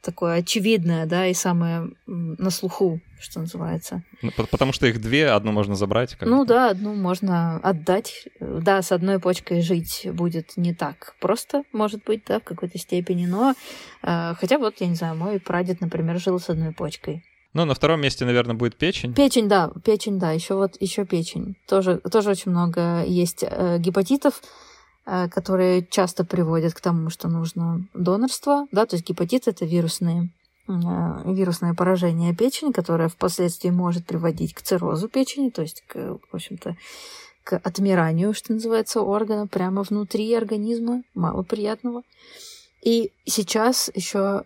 такое 0.06 0.36
очевидное, 0.36 1.04
да, 1.06 1.26
и 1.26 1.34
самое 1.34 1.90
на 2.06 2.50
слуху, 2.50 3.00
что 3.20 3.40
называется. 3.40 4.02
Ну, 4.22 4.30
потому 4.50 4.72
что 4.72 4.86
их 4.86 5.00
две, 5.00 5.28
одну 5.28 5.52
можно 5.52 5.74
забрать. 5.74 6.16
ну 6.20 6.44
да, 6.44 6.70
одну 6.70 6.94
можно 6.94 7.58
отдать. 7.58 8.28
Да, 8.40 8.82
с 8.82 8.92
одной 8.92 9.18
почкой 9.18 9.62
жить 9.62 10.06
будет 10.12 10.56
не 10.56 10.72
так 10.72 11.14
просто, 11.20 11.64
может 11.72 12.04
быть, 12.04 12.22
да, 12.26 12.38
в 12.38 12.44
какой-то 12.44 12.78
степени, 12.78 13.26
но 13.26 13.54
э, 14.02 14.34
хотя 14.40 14.58
вот, 14.58 14.80
я 14.80 14.86
не 14.86 14.94
знаю, 14.94 15.16
мой 15.16 15.40
прадед, 15.40 15.80
например, 15.80 16.20
жил 16.20 16.38
с 16.38 16.48
одной 16.48 16.72
почкой. 16.72 17.24
Ну, 17.52 17.64
на 17.64 17.74
втором 17.74 18.00
месте, 18.00 18.24
наверное, 18.24 18.54
будет 18.54 18.76
печень. 18.76 19.14
Печень, 19.14 19.48
да, 19.48 19.72
печень, 19.84 20.18
да, 20.18 20.30
еще 20.30 20.54
вот 20.54 20.80
еще 20.80 21.04
печень. 21.04 21.56
Тоже, 21.66 22.00
тоже 22.12 22.30
очень 22.30 22.52
много 22.52 23.02
есть 23.04 23.42
э, 23.42 23.78
гепатитов, 23.78 24.42
которые 25.06 25.86
часто 25.86 26.24
приводят 26.24 26.74
к 26.74 26.80
тому, 26.80 27.10
что 27.10 27.28
нужно 27.28 27.86
донорство, 27.94 28.66
да, 28.72 28.86
то 28.86 28.96
есть 28.96 29.08
гепатит 29.08 29.46
это 29.46 29.64
вирусные 29.64 30.30
э, 30.68 30.72
вирусное 31.32 31.74
поражение 31.74 32.34
печени, 32.34 32.72
которое 32.72 33.08
впоследствии 33.08 33.70
может 33.70 34.04
приводить 34.04 34.52
к 34.52 34.62
циррозу 34.62 35.08
печени, 35.08 35.50
то 35.50 35.62
есть, 35.62 35.84
к, 35.86 36.18
в 36.30 36.34
общем-то, 36.34 36.76
к 37.44 37.58
отмиранию, 37.58 38.34
что 38.34 38.52
называется, 38.52 39.00
органа 39.00 39.46
прямо 39.46 39.84
внутри 39.84 40.34
организма, 40.34 41.02
мало 41.14 41.44
приятного. 41.44 42.02
И 42.82 43.12
сейчас 43.24 43.90
еще 43.94 44.42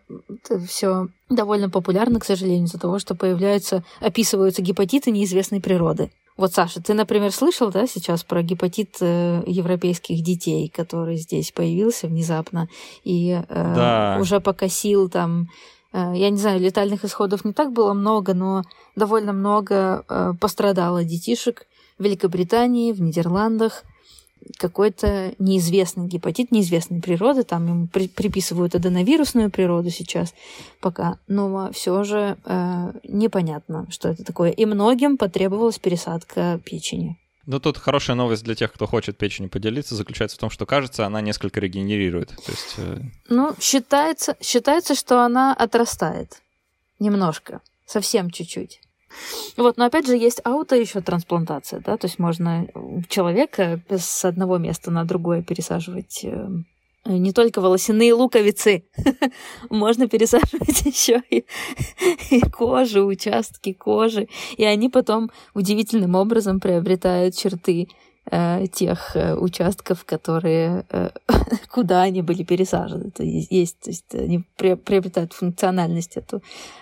все 0.66 1.09
довольно 1.31 1.70
популярно, 1.70 2.20
к 2.20 2.25
сожалению, 2.25 2.66
из-за 2.66 2.79
того, 2.79 2.99
что 2.99 3.14
появляются, 3.14 3.83
описываются 4.01 4.62
гепатиты 4.62 5.11
неизвестной 5.11 5.61
природы. 5.61 6.11
Вот, 6.40 6.55
Саша, 6.55 6.81
ты, 6.81 6.94
например, 6.94 7.33
слышал, 7.33 7.70
да, 7.70 7.87
сейчас 7.87 8.24
про 8.24 8.42
гепатит 8.42 8.96
э, 9.03 9.42
европейских 9.46 10.22
детей, 10.22 10.72
который 10.74 11.16
здесь 11.16 11.53
появился 11.53 12.07
внезапно 12.07 12.66
и 13.05 13.42
э, 13.46 13.74
да. 13.74 14.16
уже 14.18 14.40
покосил 14.40 15.11
там 15.11 15.50
э, 15.92 16.12
я 16.14 16.31
не 16.31 16.38
знаю, 16.38 16.59
летальных 16.59 17.05
исходов 17.05 17.44
не 17.44 17.53
так 17.53 17.74
было 17.74 17.92
много, 17.92 18.33
но 18.33 18.62
довольно 18.96 19.35
много 19.35 20.07
э, 20.09 20.33
пострадало 20.40 21.05
детишек 21.05 21.66
в 21.98 22.05
Великобритании, 22.05 22.92
в 22.92 23.03
Нидерландах 23.03 23.83
какой-то 24.57 25.35
неизвестный 25.38 26.07
гепатит, 26.07 26.50
неизвестной 26.50 27.00
природы, 27.00 27.42
там 27.44 27.66
ему 27.66 27.87
при, 27.87 28.09
приписывают 28.09 28.74
аденовирусную 28.74 29.50
природу 29.50 29.90
сейчас 29.90 30.35
пока, 30.81 31.18
но 31.29 31.70
все 31.72 32.05
же 32.05 32.37
э, 32.44 32.92
непонятно, 33.05 33.87
что 33.90 34.09
это 34.09 34.24
такое. 34.24 34.50
И 34.50 34.64
многим 34.66 35.16
потребовалась 35.16 35.79
пересадка 35.79 36.61
печени. 36.64 37.18
Ну, 37.46 37.59
тут 37.59 37.79
хорошая 37.79 38.16
новость 38.16 38.44
для 38.44 38.55
тех, 38.55 38.72
кто 38.72 38.87
хочет 38.87 39.16
печенью 39.16 39.50
поделиться, 39.50 39.94
заключается 39.94 40.37
в 40.37 40.40
том, 40.40 40.50
что, 40.50 40.66
кажется, 40.66 41.07
она 41.07 41.20
несколько 41.20 41.59
регенерирует. 41.59 42.29
То 42.29 42.53
есть... 42.53 42.74
Э, 42.76 43.00
ну, 43.29 43.55
считается, 43.61 44.37
считается, 44.40 44.94
что 44.94 45.24
она 45.24 45.55
отрастает 45.55 46.42
немножко, 46.98 47.61
совсем 47.87 48.31
чуть-чуть. 48.31 48.81
Вот, 49.57 49.77
но 49.77 49.85
опять 49.85 50.07
же 50.07 50.16
есть 50.16 50.40
ауто 50.44 50.77
еще 50.77 51.01
трансплантация, 51.01 51.81
да, 51.81 51.96
то 51.96 52.07
есть 52.07 52.18
можно 52.18 52.66
человека 53.09 53.81
с 53.88 54.25
одного 54.25 54.59
места 54.59 54.90
на 54.90 55.05
другое 55.05 55.42
пересаживать 55.42 56.20
э, 56.25 56.49
не 57.07 57.33
только 57.33 57.61
волосяные 57.61 58.12
луковицы, 58.12 58.85
можно 59.70 60.09
пересаживать 60.09 60.83
еще 60.85 61.23
и, 61.31 61.44
и 62.31 62.40
кожу, 62.40 63.07
участки 63.07 63.73
кожи, 63.73 64.29
и 64.57 64.64
они 64.64 64.88
потом 64.88 65.31
удивительным 65.55 66.14
образом 66.14 66.61
приобретают 66.61 67.37
черты 67.37 67.88
Э, 68.32 68.66
тех 68.68 69.16
э, 69.16 69.34
участков, 69.34 70.04
которые 70.04 70.84
э, 70.90 71.10
куда 71.68 72.02
они 72.02 72.22
были 72.22 72.44
пересажены. 72.44 73.10
То 73.10 73.24
есть, 73.24 73.50
есть, 73.50 73.80
то 73.80 73.90
есть 73.90 74.14
они 74.14 74.44
приобретают 74.56 75.32
функциональность 75.32 76.16
эту 76.16 76.40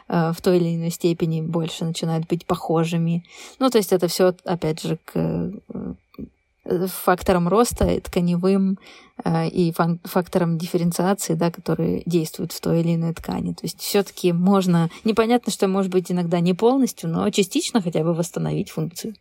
в 0.08 0.36
той 0.42 0.58
или 0.58 0.76
иной 0.76 0.90
степени 0.90 1.40
больше 1.40 1.84
начинают 1.84 2.26
быть 2.26 2.46
похожими. 2.46 3.24
Ну, 3.58 3.70
то 3.70 3.78
есть 3.78 3.92
это 3.92 4.08
все, 4.08 4.34
опять 4.44 4.82
же, 4.82 4.98
к 5.04 5.52
факторам 6.86 7.48
роста, 7.48 8.00
тканевым 8.00 8.78
и 9.26 9.74
факторам 10.04 10.56
дифференциации, 10.56 11.34
да, 11.34 11.50
которые 11.50 12.02
действуют 12.06 12.52
в 12.52 12.60
той 12.60 12.80
или 12.80 12.94
иной 12.94 13.12
ткани. 13.12 13.52
То 13.52 13.64
есть 13.64 13.80
все-таки 13.80 14.32
можно, 14.32 14.88
непонятно, 15.04 15.52
что 15.52 15.68
может 15.68 15.92
быть 15.92 16.10
иногда 16.10 16.40
не 16.40 16.54
полностью, 16.54 17.10
но 17.10 17.28
частично 17.30 17.82
хотя 17.82 18.02
бы 18.02 18.14
восстановить 18.14 18.70
функцию. 18.70 19.14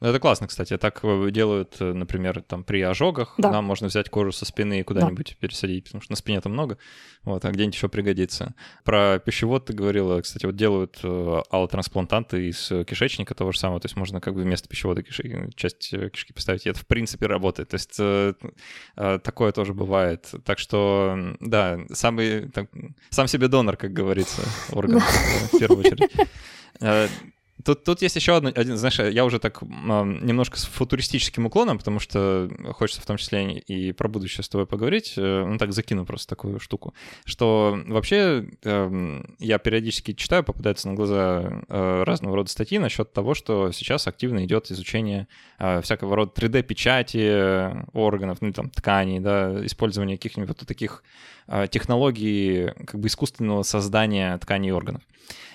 Ну, 0.00 0.08
это 0.08 0.18
классно, 0.18 0.46
кстати. 0.46 0.78
Так 0.78 1.00
э, 1.02 1.30
делают, 1.30 1.76
э, 1.80 1.92
например, 1.92 2.40
там 2.42 2.64
при 2.64 2.80
ожогах. 2.80 3.34
Да. 3.36 3.50
Нам 3.50 3.64
можно 3.66 3.88
взять 3.88 4.08
кожу 4.08 4.32
со 4.32 4.46
спины 4.46 4.80
и 4.80 4.82
куда-нибудь 4.82 5.28
да. 5.28 5.46
пересадить, 5.46 5.84
потому 5.84 6.00
что 6.00 6.12
на 6.12 6.16
спине 6.16 6.40
там 6.40 6.52
много. 6.52 6.78
Вот, 7.24 7.44
а 7.44 7.50
где-нибудь 7.50 7.74
еще 7.74 7.90
пригодится. 7.90 8.54
Про 8.82 9.18
пищевод 9.18 9.66
ты 9.66 9.74
говорила. 9.74 10.18
Кстати, 10.22 10.46
вот 10.46 10.56
делают 10.56 11.00
э, 11.02 11.42
аллотрансплантанты 11.50 12.48
из 12.48 12.68
кишечника 12.86 13.34
того 13.34 13.52
же 13.52 13.58
самого. 13.58 13.78
То 13.78 13.86
есть 13.86 13.96
можно 13.96 14.22
как 14.22 14.34
бы 14.34 14.42
вместо 14.42 14.70
пищевода 14.70 15.02
киши, 15.02 15.50
часть 15.54 15.90
кишки 15.90 16.32
поставить. 16.32 16.64
И 16.64 16.70
это, 16.70 16.78
в 16.78 16.86
принципе, 16.86 17.26
работает. 17.26 17.68
То 17.68 17.74
есть 17.74 18.00
такое 19.22 19.52
тоже 19.52 19.74
бывает. 19.74 20.32
Так 20.46 20.58
что, 20.58 21.36
да, 21.40 21.78
самый, 21.92 22.48
так, 22.48 22.70
сам 23.10 23.28
себе 23.28 23.48
донор, 23.48 23.76
как 23.76 23.92
говорится, 23.92 24.40
орган 24.72 25.00
в 25.00 25.58
первую 25.58 25.80
очередь. 25.80 26.10
Тут, 27.64 27.84
тут 27.84 28.02
есть 28.02 28.16
еще 28.16 28.36
одно, 28.36 28.50
один, 28.54 28.76
знаешь, 28.76 28.98
я 28.98 29.24
уже 29.24 29.38
так 29.38 29.62
немножко 29.62 30.58
с 30.58 30.64
футуристическим 30.64 31.46
уклоном, 31.46 31.78
потому 31.78 31.98
что 31.98 32.50
хочется 32.72 33.02
в 33.02 33.06
том 33.06 33.16
числе 33.16 33.58
и 33.58 33.92
про 33.92 34.08
будущее 34.08 34.44
с 34.44 34.48
тобой 34.48 34.66
поговорить. 34.66 35.14
Э, 35.16 35.44
ну 35.46 35.58
так 35.58 35.72
закину 35.72 36.06
просто 36.06 36.28
такую 36.28 36.60
штуку, 36.60 36.94
что 37.24 37.78
вообще 37.86 38.46
э, 38.62 39.22
я 39.38 39.58
периодически 39.58 40.12
читаю, 40.12 40.44
попадаются 40.44 40.88
на 40.88 40.94
глаза 40.94 41.62
э, 41.68 42.02
разного 42.04 42.36
рода 42.36 42.50
статьи 42.50 42.78
насчет 42.78 43.12
того, 43.12 43.34
что 43.34 43.72
сейчас 43.72 44.06
активно 44.06 44.44
идет 44.44 44.70
изучение 44.70 45.26
э, 45.58 45.80
всякого 45.82 46.16
рода 46.16 46.32
3D-печати 46.34 47.86
органов, 47.92 48.38
ну 48.40 48.52
там 48.52 48.70
тканей, 48.70 49.20
да, 49.20 49.64
использование 49.66 50.16
каких-нибудь 50.16 50.48
вот 50.48 50.66
таких 50.66 51.02
э, 51.48 51.66
технологий 51.70 52.72
как 52.86 53.00
бы 53.00 53.08
искусственного 53.08 53.62
создания 53.62 54.36
тканей 54.38 54.70
и 54.70 54.72
органов. 54.72 55.02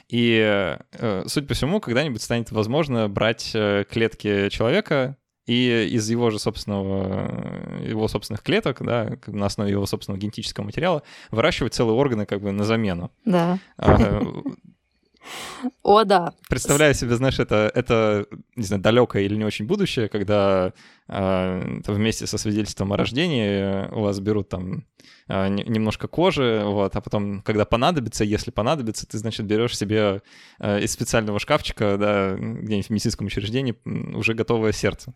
И, 0.07 0.77
э, 0.91 1.23
судя 1.27 1.47
по 1.47 1.53
всему, 1.53 1.79
когда-нибудь 1.79 2.21
станет 2.21 2.51
возможно 2.51 3.09
брать 3.09 3.51
э, 3.53 3.85
клетки 3.89 4.49
человека 4.49 5.17
и 5.47 5.89
из 5.91 6.09
его 6.09 6.31
же 6.31 6.39
собственного, 6.39 7.81
его 7.83 8.07
собственных 8.07 8.41
клеток, 8.41 8.83
да, 8.83 9.17
на 9.27 9.45
основе 9.45 9.71
его 9.71 9.85
собственного 9.85 10.19
генетического 10.19 10.65
материала 10.65 11.03
выращивать 11.31 11.73
целые 11.73 11.95
органы 11.95 12.25
как 12.25 12.41
бы 12.41 12.51
на 12.51 12.63
замену. 12.63 13.11
Да. 13.25 13.59
А, 13.77 14.21
О, 15.83 16.03
да. 16.03 16.33
Представляю 16.49 16.93
себе, 16.93 17.15
знаешь, 17.15 17.39
это, 17.39 17.71
это 17.73 18.27
не 18.55 18.63
знаю, 18.63 18.81
далекое 18.81 19.23
или 19.23 19.35
не 19.35 19.43
очень 19.43 19.65
будущее, 19.65 20.07
когда 20.07 20.73
э, 21.07 21.79
вместе 21.87 22.27
со 22.27 22.37
свидетельством 22.37 22.93
о 22.93 22.97
рождении 22.97 23.91
у 23.93 24.01
вас 24.01 24.19
берут 24.19 24.49
там 24.49 24.77
э, 24.77 24.81
немножко 25.27 26.07
кожи, 26.07 26.61
вот, 26.63 26.95
а 26.95 27.01
потом, 27.01 27.41
когда 27.41 27.65
понадобится, 27.65 28.23
если 28.23 28.51
понадобится, 28.51 29.07
ты, 29.07 29.17
значит, 29.17 29.45
берешь 29.45 29.75
себе 29.77 30.21
э, 30.59 30.81
из 30.81 30.91
специального 30.91 31.39
шкафчика, 31.39 31.97
да, 31.97 32.35
где-нибудь 32.35 32.87
в 32.87 32.89
медицинском 32.91 33.27
учреждении 33.27 33.75
уже 34.15 34.35
готовое 34.35 34.71
сердце. 34.71 35.13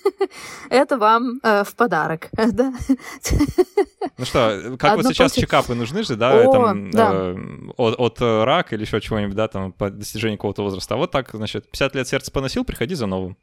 Это 0.70 0.98
вам 0.98 1.38
э, 1.42 1.62
в 1.62 1.74
подарок, 1.76 2.28
да? 2.36 2.72
Ну 4.18 4.24
что, 4.24 4.76
как 4.78 4.92
Одну 4.92 5.04
вот 5.04 5.14
сейчас 5.14 5.32
получить... 5.32 5.44
чекапы 5.44 5.74
нужны 5.74 6.02
же, 6.02 6.16
да, 6.16 6.42
О, 6.42 6.52
там, 6.52 6.90
да. 6.90 7.10
Э, 7.12 7.36
от, 7.76 7.94
от 7.98 8.20
рака 8.20 8.74
или 8.74 8.82
еще 8.82 9.00
чего-нибудь, 9.00 9.36
да, 9.36 9.46
там, 9.46 9.72
по 9.72 9.90
достижению 9.90 10.38
какого-то 10.38 10.62
возраста. 10.62 10.94
А 10.94 10.98
вот 10.98 11.12
так, 11.12 11.30
значит, 11.32 11.70
50 11.70 11.94
лет 11.94 12.08
сердце 12.08 12.32
поносил, 12.32 12.64
приходи 12.64 12.96
за 12.96 13.06
новым. 13.06 13.36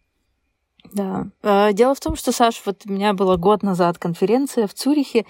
Да. 0.92 1.28
А, 1.42 1.72
дело 1.74 1.96
в 1.96 2.00
том, 2.00 2.16
что, 2.16 2.32
Саш, 2.32 2.62
вот 2.66 2.82
у 2.86 2.92
меня 2.92 3.14
была 3.14 3.38
год 3.38 3.64
назад 3.64 3.98
конференция 3.98 4.68
в 4.68 4.74
Цюрихе, 4.74 5.26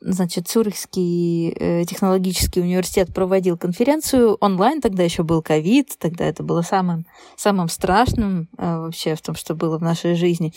значит, 0.00 0.46
Цюрихский 0.48 1.50
э, 1.50 1.84
технологический 1.84 2.60
университет 2.60 3.12
проводил 3.12 3.56
конференцию 3.56 4.36
онлайн, 4.40 4.80
тогда 4.80 5.02
еще 5.02 5.22
был 5.22 5.42
ковид, 5.42 5.96
тогда 5.98 6.26
это 6.26 6.42
было 6.42 6.62
самым, 6.62 7.06
самым 7.36 7.68
страшным 7.68 8.48
э, 8.58 8.78
вообще 8.78 9.14
в 9.14 9.22
том, 9.22 9.34
что 9.34 9.54
было 9.54 9.78
в 9.78 9.82
нашей 9.82 10.14
жизни. 10.14 10.52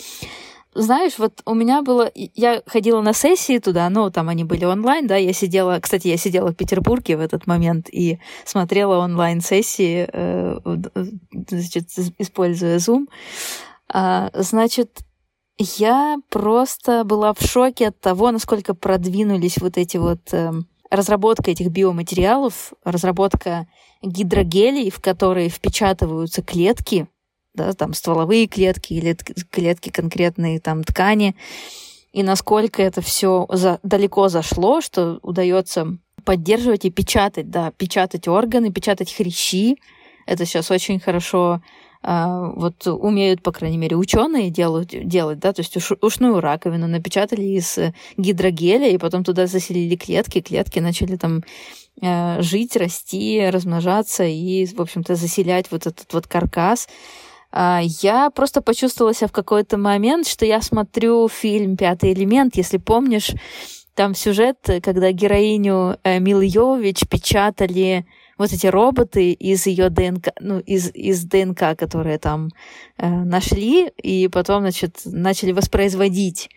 Знаешь, 0.76 1.18
вот 1.18 1.42
у 1.46 1.56
меня 1.56 1.82
было... 1.82 2.12
Я 2.14 2.62
ходила 2.68 3.02
на 3.02 3.14
сессии 3.14 3.58
туда, 3.58 3.90
ну, 3.90 4.12
там 4.12 4.30
они 4.30 4.44
были 4.44 4.66
онлайн, 4.66 5.08
да, 5.08 5.16
я 5.16 5.34
сидела... 5.34 5.80
Кстати, 5.80 6.08
я 6.08 6.18
сидела 6.18 6.52
в 6.52 6.56
Петербурге 6.56 7.18
в 7.18 7.22
этот 7.22 7.48
момент 7.48 7.88
и 7.92 8.20
смотрела 8.46 8.98
онлайн-сессии, 8.98 10.08
э, 10.12 10.60
значит, 11.48 11.86
используя 12.20 12.78
Zoom. 12.78 13.08
А, 13.92 14.30
значит, 14.34 15.02
я 15.58 16.18
просто 16.30 17.04
была 17.04 17.34
в 17.34 17.42
шоке 17.42 17.88
от 17.88 18.00
того, 18.00 18.32
насколько 18.32 18.74
продвинулись 18.74 19.58
вот 19.58 19.78
эти 19.78 19.98
вот 19.98 20.20
э, 20.32 20.52
разработка 20.90 21.52
этих 21.52 21.70
биоматериалов, 21.70 22.74
разработка 22.84 23.68
гидрогелей, 24.02 24.90
в 24.92 25.00
которые 25.00 25.50
впечатываются 25.50 26.42
клетки, 26.44 27.08
да, 27.54 27.74
там 27.74 27.94
стволовые 27.94 28.48
клетки 28.48 28.94
или 28.94 29.18
клетки 29.50 29.90
конкретные 29.90 30.60
там 30.60 30.84
ткани, 30.84 31.36
и 32.12 32.24
насколько 32.24 32.82
это 32.82 33.02
все 33.02 33.48
за, 33.50 33.80
далеко 33.84 34.30
зашло, 34.30 34.82
что 34.82 35.20
удается 35.22 35.98
поддерживать 36.24 36.86
и 36.86 36.90
печатать, 36.90 37.50
да, 37.50 37.72
печатать 37.72 38.28
органы, 38.28 38.72
печатать 38.72 39.14
хрящи. 39.14 39.78
Это 40.26 40.46
сейчас 40.46 40.72
очень 40.72 41.00
хорошо 41.00 41.62
вот 42.10 42.88
умеют, 42.88 43.42
по 43.42 43.52
крайней 43.52 43.78
мере, 43.78 43.98
ученые 43.98 44.50
делают, 44.50 44.90
делать, 44.90 45.40
да, 45.40 45.52
то 45.52 45.60
есть 45.62 45.76
уш, 45.76 45.92
ушную 46.02 46.40
раковину 46.40 46.88
напечатали 46.88 47.42
из 47.42 47.78
гидрогеля, 48.16 48.88
и 48.90 48.98
потом 48.98 49.26
туда 49.26 49.46
заселили 49.46 49.98
клетки, 49.98 50.40
клетки 50.40 50.80
начали 50.80 51.18
там 51.18 51.44
э, 52.02 52.42
жить, 52.42 52.78
расти, 52.78 53.50
размножаться 53.50 54.24
и, 54.24 54.66
в 54.68 54.80
общем-то, 54.80 55.16
заселять 55.16 55.70
вот 55.70 55.86
этот 55.86 56.14
вот 56.14 56.28
каркас. 56.28 56.88
А, 57.52 57.82
я 57.84 58.30
просто 58.30 58.62
почувствовала 58.62 59.14
себя 59.14 59.28
в 59.28 59.34
какой-то 59.34 59.78
момент, 59.78 60.28
что 60.28 60.46
я 60.46 60.62
смотрю 60.62 61.28
фильм 61.28 61.76
«Пятый 61.76 62.14
элемент», 62.14 62.56
если 62.56 62.78
помнишь, 62.78 63.32
там 63.96 64.14
сюжет, 64.14 64.58
когда 64.84 65.12
героиню 65.12 65.98
э, 66.04 66.20
Милы 66.20 66.46
Йович 66.46 67.08
печатали 67.10 68.06
вот 68.38 68.54
эти 68.54 68.68
роботы 68.68 69.32
из 69.32 69.66
ее 69.68 69.90
ДНК, 69.90 70.30
ну, 70.40 70.60
из, 70.60 70.92
из 70.94 71.24
ДНК, 71.24 71.78
которые 71.78 72.20
там 72.20 72.50
э, 72.98 73.10
нашли, 73.10 73.88
и 73.88 74.28
потом, 74.28 74.62
значит, 74.62 75.02
начали 75.06 75.52
воспроизводить. 75.52 76.50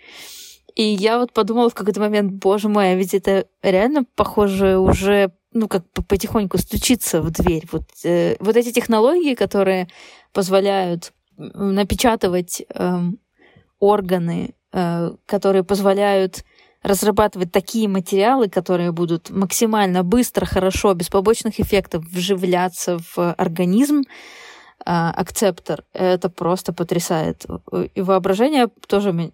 И 0.76 0.82
я 0.82 1.18
вот 1.18 1.32
подумала 1.32 1.70
в 1.70 1.74
какой-то 1.74 2.00
момент, 2.00 2.32
боже 2.32 2.68
мой, 2.68 2.92
а 2.92 2.94
ведь 2.94 3.14
это 3.14 3.46
реально 3.62 4.04
похоже 4.14 4.78
уже, 4.78 5.32
ну, 5.52 5.68
как 5.68 5.84
потихоньку 6.08 6.58
стучиться 6.58 7.22
в 7.22 7.30
дверь. 7.30 7.64
Вот, 7.72 7.84
э, 8.04 8.36
вот 8.40 8.56
эти 8.56 8.72
технологии, 8.72 9.34
которые 9.34 9.88
позволяют 10.32 11.12
напечатывать 11.36 12.62
э, 12.72 12.98
органы, 13.78 14.54
э, 14.72 15.10
которые 15.26 15.64
позволяют 15.64 16.44
разрабатывать 16.82 17.52
такие 17.52 17.88
материалы, 17.88 18.48
которые 18.48 18.92
будут 18.92 19.30
максимально 19.30 20.02
быстро, 20.02 20.46
хорошо, 20.46 20.94
без 20.94 21.08
побочных 21.08 21.60
эффектов 21.60 22.04
вживляться 22.04 22.98
в 23.14 23.32
организм, 23.34 24.02
а, 24.84 25.10
акцептор, 25.10 25.84
это 25.92 26.30
просто 26.30 26.72
потрясает. 26.72 27.44
И 27.94 28.00
воображение 28.00 28.68
тоже 28.86 29.30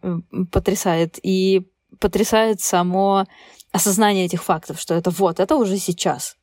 потрясает. 0.50 1.18
И 1.22 1.68
потрясает 2.00 2.61
само 2.61 3.26
осознание 3.70 4.26
этих 4.26 4.42
фактов, 4.42 4.80
что 4.80 4.94
это 4.94 5.11
вот, 5.11 5.38
это 5.38 5.56
уже 5.56 5.78
сейчас. 5.78 6.37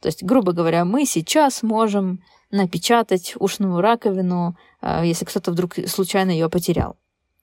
То 0.00 0.06
есть, 0.06 0.22
грубо 0.22 0.52
говоря, 0.52 0.84
мы 0.84 1.06
сейчас 1.06 1.62
можем 1.62 2.22
напечатать 2.50 3.34
ушную 3.36 3.80
раковину, 3.80 4.56
а, 4.80 5.04
если 5.04 5.24
кто-то 5.24 5.50
вдруг 5.50 5.74
случайно 5.86 6.30
ее 6.30 6.48
потерял. 6.48 6.96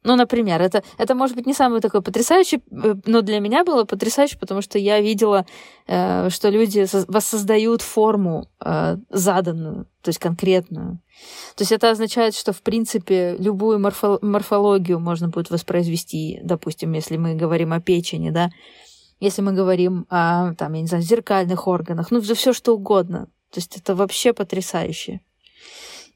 Ну, 0.04 0.16
например, 0.16 0.62
это, 0.62 0.84
это 0.98 1.16
может 1.16 1.36
быть 1.36 1.46
не 1.46 1.54
самый 1.54 1.80
такой 1.80 2.02
потрясающий, 2.02 2.58
э, 2.58 2.96
но 3.06 3.22
для 3.22 3.40
меня 3.40 3.64
было 3.64 3.86
потрясающе, 3.86 4.38
потому 4.38 4.62
что 4.62 4.78
я 4.78 5.00
видела, 5.00 5.46
э, 5.88 6.30
что 6.30 6.50
люди 6.50 6.86
воссоздают 7.08 7.82
форму 7.82 8.50
э, 8.64 8.98
заданную, 9.10 9.86
то 10.02 10.10
есть 10.10 10.20
конкретную. 10.20 11.00
То 11.56 11.62
есть 11.62 11.72
это 11.72 11.90
означает, 11.90 12.36
что, 12.36 12.52
в 12.52 12.62
принципе, 12.62 13.36
любую 13.40 13.80
морфо 13.80 14.20
морфологию 14.22 15.00
можно 15.00 15.30
будет 15.30 15.50
воспроизвести, 15.50 16.40
допустим, 16.44 16.92
если 16.94 17.18
мы 17.18 17.36
говорим 17.36 17.72
о 17.72 17.80
печени, 17.80 18.30
да, 18.30 18.50
если 19.20 19.42
мы 19.42 19.54
говорим 19.54 20.06
о, 20.10 20.54
там, 20.56 20.74
я 20.74 20.82
не 20.82 20.88
знаю, 20.88 21.04
зеркальных 21.04 21.68
органах, 21.68 22.12
ну, 22.12 22.20
все 22.20 22.52
что 22.52 22.76
угодно. 22.76 23.28
То 23.52 23.60
есть 23.60 23.78
это 23.78 23.96
вообще 23.96 24.34
потрясающе. 24.34 25.22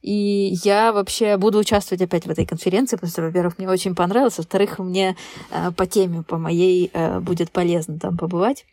И 0.02 0.54
я 0.64 0.94
вообще 0.94 1.38
буду 1.38 1.60
участвовать 1.60 2.02
опять 2.02 2.26
в 2.26 2.30
этой 2.30 2.46
конференции, 2.46 2.96
потому 2.96 3.12
что, 3.12 3.22
во-первых, 3.24 3.58
мне 3.58 3.70
очень 3.70 3.96
понравилось, 3.96 4.38
во-вторых, 4.38 4.80
мне 4.80 5.16
э, 5.52 5.72
по 5.72 5.86
теме, 5.86 6.24
по 6.24 6.38
моей, 6.38 6.90
э, 6.94 7.20
будет 7.20 7.52
полезно 7.52 8.00
там 8.00 8.18
побывать. 8.18 8.66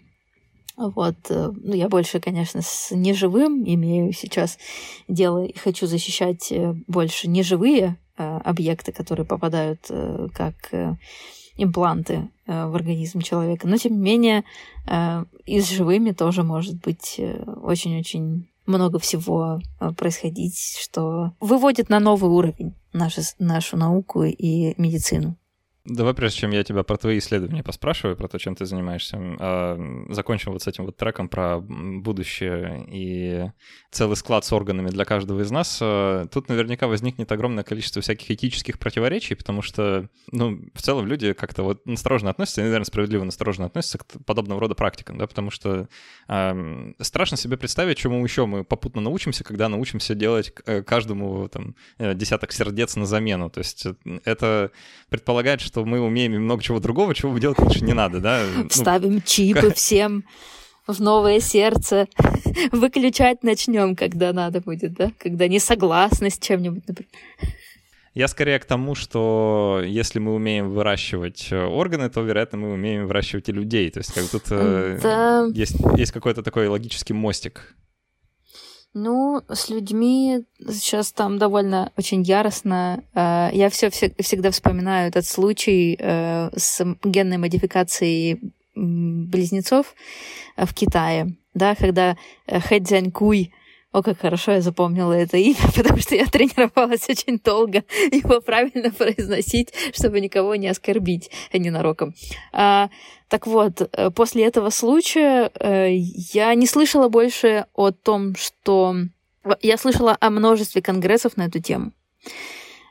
Вот, 0.77 1.15
э, 1.31 1.53
ну, 1.55 1.75
я 1.75 1.89
больше, 1.89 2.21
конечно, 2.21 2.61
с 2.61 2.91
неживым 2.91 3.63
имею 3.65 4.13
сейчас 4.13 4.59
дело 5.07 5.45
и 5.45 5.57
хочу 5.57 5.87
защищать 5.87 6.51
э, 6.51 6.75
больше 6.89 7.29
неживые 7.29 7.97
э, 8.17 8.39
объекты, 8.39 8.93
которые 8.93 9.27
попадают 9.27 9.91
как 10.35 10.55
импланты 11.57 12.31
в 12.47 12.75
организм 12.75 13.21
человека. 13.21 13.69
Но, 13.69 13.77
тем 13.77 13.93
не 13.93 14.01
менее, 14.01 14.45
и 15.47 15.61
с 15.61 15.71
живыми 15.71 16.11
тоже 16.11 16.43
может 16.43 16.81
быть 16.81 17.21
очень-очень 17.63 18.49
много 18.67 18.99
всего 18.99 19.61
э, 19.81 19.93
происходить, 19.93 20.79
что 20.81 21.33
выводит 21.41 21.89
на 21.89 22.01
новый 22.01 22.31
уровень 22.31 22.75
нашу, 22.93 23.23
нашу 23.39 23.77
науку 23.77 24.25
и 24.25 24.75
медицину. 24.81 25.37
Давай, 25.87 26.15
прежде 26.15 26.39
чем 26.39 26.51
я 26.53 26.65
тебя 26.65 26.83
про 26.83 26.97
твои 26.97 27.19
исследования 27.19 27.63
поспрашиваю, 27.63 28.17
про 28.17 28.27
то, 28.27 28.39
чем 28.39 28.57
ты 28.57 28.65
занимаешься, 28.65 29.19
а, 29.21 30.07
закончим 30.09 30.53
вот 30.53 30.63
с 30.63 30.67
этим 30.67 30.87
вот 30.87 30.97
треком 30.97 31.29
про 31.29 31.61
будущее 31.61 32.87
и 32.89 33.51
целый 33.91 34.17
склад 34.17 34.47
с 34.47 34.53
органами 34.55 34.89
для 34.89 35.05
каждого 35.05 35.43
из 35.43 35.51
нас. 35.51 35.79
А, 35.83 36.27
тут 36.29 36.49
наверняка 36.49 36.87
возникнет 36.87 37.31
огромное 37.31 37.65
количество 37.65 38.01
всяких 38.01 38.31
этических 38.31 38.79
противоречий, 38.79 39.35
потому 39.35 39.61
что, 39.61 40.09
ну, 40.33 40.59
в 40.73 40.81
целом 40.81 41.07
люди 41.07 41.35
как-то 41.35 41.63
вот 41.63 41.85
настороженно 41.85 42.31
относятся, 42.31 42.63
и, 42.63 42.65
наверное, 42.65 42.87
справедливо 42.87 43.25
настороженно 43.25 43.67
относятся 43.67 43.99
к 43.99 44.07
подобного 44.25 44.63
рода 44.63 44.75
практикам, 44.75 45.19
да, 45.19 45.27
потому 45.27 45.51
что 45.51 45.89
э, 46.29 46.93
страшно 46.99 47.37
себе 47.37 47.59
представить, 47.59 47.99
чему 47.99 48.25
еще 48.25 48.47
мы 48.47 48.65
попутно 48.65 49.03
научимся, 49.03 49.45
когда 49.45 49.69
научимся 49.69 50.15
делать 50.15 50.51
э, 50.65 50.83
каждому 50.83 51.47
там 51.51 51.77
э, 51.99 52.15
десяток 52.15 52.53
сердец 52.53 52.97
на 52.97 53.05
замену. 53.05 53.51
То 53.51 53.59
есть 53.59 53.85
э, 53.85 53.95
это 54.25 54.71
предполагает, 55.11 55.61
что 55.61 55.74
что 55.75 55.85
мы 55.85 56.01
умеем 56.01 56.41
много 56.41 56.63
чего 56.63 56.79
другого, 56.79 57.17
чего 57.17 57.37
делать 57.37 57.59
лучше 57.59 57.85
не 57.85 57.95
надо, 57.95 58.21
да? 58.21 58.45
Вставим 58.71 59.15
ну, 59.15 59.21
чипы 59.25 59.75
всем 59.75 60.23
в 60.87 61.01
новое 61.01 61.41
сердце. 61.41 62.07
Выключать 62.71 63.43
начнем, 63.43 63.97
когда 63.97 64.33
надо 64.33 64.61
будет, 64.61 64.95
да? 64.95 65.11
Когда 65.19 65.49
не 65.49 65.59
согласны 65.59 66.31
с 66.31 66.39
чем-нибудь, 66.39 66.87
например. 66.87 67.11
Я 68.15 68.29
скорее 68.29 68.61
к 68.61 68.65
тому, 68.67 68.95
что 68.95 69.83
если 69.85 70.21
мы 70.21 70.35
умеем 70.35 70.71
выращивать 70.71 71.49
э, 71.51 71.65
органы, 71.65 72.09
то, 72.09 72.21
вероятно, 72.21 72.59
мы 72.59 72.73
умеем 72.73 73.09
выращивать 73.09 73.49
и 73.49 73.53
людей. 73.53 73.91
То 73.91 73.99
есть 73.99 74.13
как 74.13 74.29
тут 74.29 74.45
э, 74.51 75.01
да. 75.03 75.47
есть, 75.53 75.75
есть 75.97 76.13
какой-то 76.13 76.45
такой 76.45 76.69
логический 76.69 77.15
мостик. 77.15 77.75
Ну, 78.97 79.43
с 79.49 79.71
людьми 79.71 80.45
сейчас 80.71 81.13
там 81.13 81.37
довольно 81.39 81.91
очень 81.97 82.23
яростно. 82.23 83.03
Э, 83.13 83.49
я 83.53 83.69
все 83.69 83.91
всегда 83.91 84.53
вспоминаю 84.53 85.09
этот 85.09 85.27
случай 85.27 85.97
э, 85.99 86.51
с 86.57 86.81
генной 87.03 87.39
модификацией 87.39 88.53
близнецов 88.77 89.97
э, 90.57 90.65
в 90.65 90.73
Китае, 90.75 91.35
да, 91.55 91.75
когда 91.75 92.17
Хэ 92.47 92.79
Цзянькуй 92.79 93.53
о, 93.95 94.03
как 94.03 94.19
хорошо 94.19 94.51
я 94.51 94.61
запомнила 94.61 95.13
это 95.13 95.37
имя, 95.37 95.57
потому 95.77 95.99
что 96.01 96.17
я 96.17 96.27
тренировалась 96.27 97.09
очень 97.09 97.39
долго 97.39 97.85
его 98.11 98.41
правильно 98.41 98.91
произносить, 98.91 99.73
чтобы 99.95 100.21
никого 100.21 100.57
не 100.57 100.67
оскорбить 100.67 101.31
ненароком. 101.53 102.13
А, 102.53 102.91
так 103.29 103.47
вот, 103.47 103.89
э, 103.93 104.11
после 104.11 104.47
этого 104.47 104.71
случая 104.71 105.49
э, 105.61 105.95
я 105.95 106.53
не 106.57 106.67
слышала 106.67 107.09
больше 107.09 107.67
о 107.73 107.93
том, 107.93 108.35
что... 108.35 108.97
Я 109.63 109.77
слышала 109.77 110.17
о 110.21 110.31
множестве 110.31 110.83
конгрессов 110.83 111.37
на 111.37 111.47
эту 111.47 111.61
тему 111.61 111.93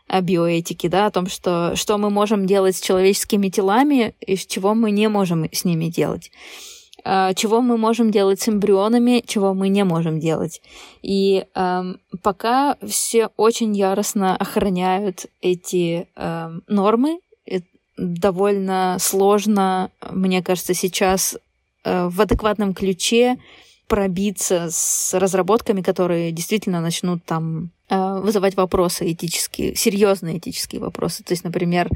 о 0.07 0.21
биоэтике, 0.21 0.89
да, 0.89 1.07
о 1.07 1.11
том, 1.11 1.27
что, 1.27 1.75
что 1.75 1.97
мы 1.97 2.11
можем 2.11 2.45
делать 2.45 2.75
с 2.75 2.81
человеческими 2.81 3.49
телами 3.49 4.13
и 4.19 4.37
чего 4.37 4.75
мы 4.75 4.91
не 4.91 5.09
можем 5.09 5.49
с 5.51 5.65
ними 5.65 5.85
делать. 5.85 6.29
А, 7.03 7.33
чего 7.33 7.61
мы 7.61 7.77
можем 7.77 8.11
делать 8.11 8.41
с 8.41 8.49
эмбрионами, 8.49 9.23
чего 9.25 9.53
мы 9.53 9.69
не 9.69 9.83
можем 9.83 10.19
делать. 10.19 10.61
И 11.01 11.45
э, 11.53 11.83
пока 12.21 12.77
все 12.87 13.29
очень 13.35 13.75
яростно 13.75 14.37
охраняют 14.37 15.25
эти 15.41 16.07
э, 16.15 16.59
нормы, 16.67 17.19
довольно 17.97 18.97
сложно, 18.99 19.91
мне 20.09 20.41
кажется, 20.41 20.73
сейчас 20.73 21.37
э, 21.83 22.07
в 22.07 22.21
адекватном 22.21 22.73
ключе 22.73 23.37
пробиться 23.87 24.69
с 24.71 25.13
разработками, 25.13 25.81
которые 25.81 26.31
действительно 26.31 26.81
начнут 26.81 27.23
там 27.25 27.69
э, 27.89 28.19
вызывать 28.21 28.55
вопросы 28.55 29.11
этические, 29.11 29.75
серьезные 29.75 30.37
этические 30.37 30.81
вопросы. 30.81 31.23
То 31.23 31.33
есть, 31.33 31.43
например, 31.43 31.89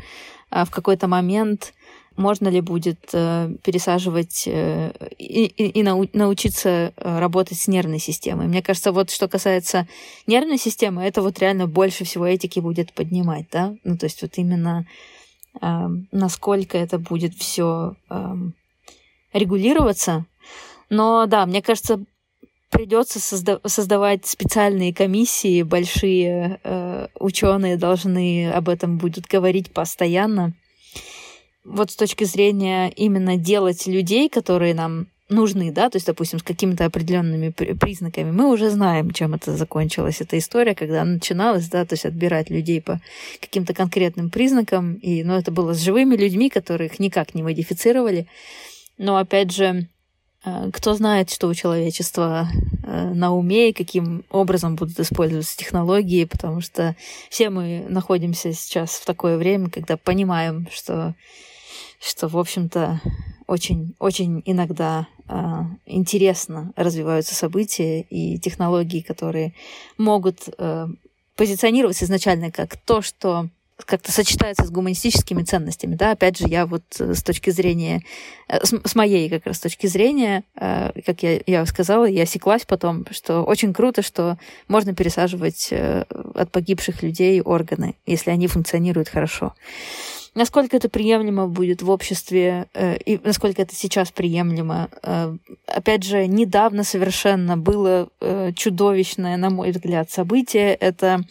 э, 0.52 0.66
в 0.66 0.70
какой-то 0.70 1.08
момент 1.08 1.74
можно 2.18 2.50
ли 2.50 2.62
будет 2.62 3.00
пересаживать 3.02 4.48
и, 4.48 4.92
и, 5.18 5.70
и 5.70 5.84
научиться 5.84 6.94
работать 6.98 7.58
с 7.60 7.68
нервной 7.68 8.00
системой. 8.00 8.48
Мне 8.48 8.62
кажется, 8.62 8.92
вот 8.92 9.10
что 9.12 9.28
касается 9.28 9.88
нервной 10.26 10.58
системы, 10.58 11.04
это 11.04 11.22
вот 11.22 11.40
реально 11.40 11.68
больше 11.68 12.04
всего 12.04 12.26
этики 12.26 12.60
будет 12.60 12.92
поднимать, 12.94 13.46
да? 13.52 13.76
Ну, 13.84 13.98
то 13.98 14.06
есть 14.06 14.22
вот 14.22 14.32
именно 14.38 14.86
насколько 16.12 16.78
это 16.78 17.00
будет 17.00 17.34
все 17.36 17.96
регулироваться. 19.34 20.26
Но 20.90 21.26
да, 21.26 21.46
мне 21.46 21.62
кажется, 21.62 22.04
придется 22.70 23.20
созда- 23.20 23.60
создавать 23.68 24.26
специальные 24.26 24.94
комиссии, 24.94 25.64
большие 25.64 26.60
э, 26.64 27.08
ученые 27.20 27.78
должны 27.78 28.52
об 28.52 28.70
этом 28.70 28.98
будут 28.98 29.26
говорить 29.26 29.72
постоянно. 29.74 30.54
Вот 31.68 31.92
с 31.92 31.96
точки 31.96 32.24
зрения 32.24 32.90
именно 32.90 33.38
делать 33.38 33.88
людей, 33.88 34.30
которые 34.30 34.74
нам 34.74 35.08
нужны, 35.30 35.72
да, 35.72 35.90
то 35.90 35.98
есть, 35.98 36.08
допустим, 36.08 36.40
с 36.40 36.44
какими-то 36.44 36.86
определенными 36.86 37.50
признаками. 37.50 38.32
Мы 38.32 38.50
уже 38.50 38.70
знаем, 38.70 39.12
чем 39.12 39.34
это 39.34 39.56
закончилась 39.58 40.22
эта 40.22 40.38
история, 40.38 40.74
когда 40.74 41.04
начиналась, 41.04 41.68
да, 41.68 41.86
то 41.86 41.94
есть 41.94 42.06
отбирать 42.06 42.50
людей 42.50 42.82
по 42.82 43.02
каким-то 43.42 43.74
конкретным 43.74 44.30
признакам, 44.30 44.94
и, 44.96 45.24
ну, 45.24 45.34
это 45.36 45.52
было 45.52 45.74
с 45.74 45.82
живыми 45.82 46.16
людьми, 46.16 46.50
которых 46.50 47.00
никак 47.00 47.36
не 47.36 47.44
модифицировали. 47.44 48.28
Но, 48.98 49.18
опять 49.18 49.52
же, 49.52 49.90
э, 50.46 50.70
кто 50.72 50.94
знает, 50.94 51.30
что 51.30 51.48
у 51.48 51.54
человечества 51.54 52.48
э, 52.86 53.14
на 53.14 53.36
уме 53.36 53.70
и 53.70 53.74
каким 53.74 54.24
образом 54.30 54.76
будут 54.76 54.98
использоваться 55.00 55.58
технологии, 55.58 56.24
потому 56.24 56.62
что 56.62 56.96
все 57.30 57.50
мы 57.50 57.86
находимся 57.90 58.54
сейчас 58.54 58.92
в 58.92 59.06
такое 59.06 59.38
время, 59.38 59.70
когда 59.70 59.98
понимаем, 59.98 60.68
что, 60.72 61.16
что 62.00 62.28
в 62.28 62.38
общем-то, 62.38 63.02
очень, 63.48 63.96
очень 64.00 64.42
иногда 64.46 65.08
э, 65.28 65.36
интересно 65.86 66.74
развиваются 66.76 67.36
события 67.36 68.02
и 68.02 68.38
технологии, 68.40 69.02
которые 69.02 69.54
могут 69.98 70.50
э, 70.58 70.88
позиционироваться 71.36 72.06
изначально 72.06 72.52
как 72.52 72.78
то, 72.78 73.02
что 73.02 73.50
как-то 73.86 74.12
сочетается 74.12 74.66
с 74.66 74.72
гуманистическими 74.72 75.44
ценностями, 75.44 75.96
да, 75.96 76.12
опять 76.12 76.38
же, 76.38 76.48
я 76.48 76.66
вот 76.66 76.84
э, 77.00 77.14
с 77.14 77.22
точки 77.24 77.52
зрения, 77.52 78.02
э, 78.48 78.60
с, 78.64 78.96
моей 78.96 79.30
как 79.30 79.46
раз 79.46 79.60
точки 79.60 79.88
зрения, 79.88 80.44
э, 80.60 80.92
как 81.06 81.22
я, 81.22 81.40
я 81.46 81.66
сказала, 81.66 82.06
я 82.06 82.24
осеклась 82.24 82.66
потом, 82.66 83.06
что 83.12 83.44
очень 83.44 83.74
круто, 83.74 84.02
что 84.02 84.38
можно 84.68 84.96
пересаживать 84.96 85.72
от 85.72 86.52
погибших 86.52 87.04
людей 87.04 87.42
органы, 87.42 87.96
если 88.06 88.32
они 88.32 88.48
функционируют 88.48 89.10
хорошо. 89.10 89.54
Насколько 90.38 90.78
это 90.78 90.88
приемлемо 90.88 91.48
будет 91.48 91.82
в 91.82 91.90
обществе 91.90 92.68
э, 92.76 92.96
и 92.98 93.20
насколько 93.24 93.64
это 93.64 93.74
сейчас 93.74 94.12
приемлемо. 94.12 94.88
Э, 95.02 95.36
опять 95.66 96.04
же, 96.04 96.28
недавно 96.28 96.84
совершенно 96.84 97.58
было 97.58 98.10
э, 98.22 98.52
чудовищное, 98.56 99.36
на 99.38 99.50
мой 99.50 99.72
взгляд, 99.72 100.12
событие. 100.12 100.76
Это 100.76 101.24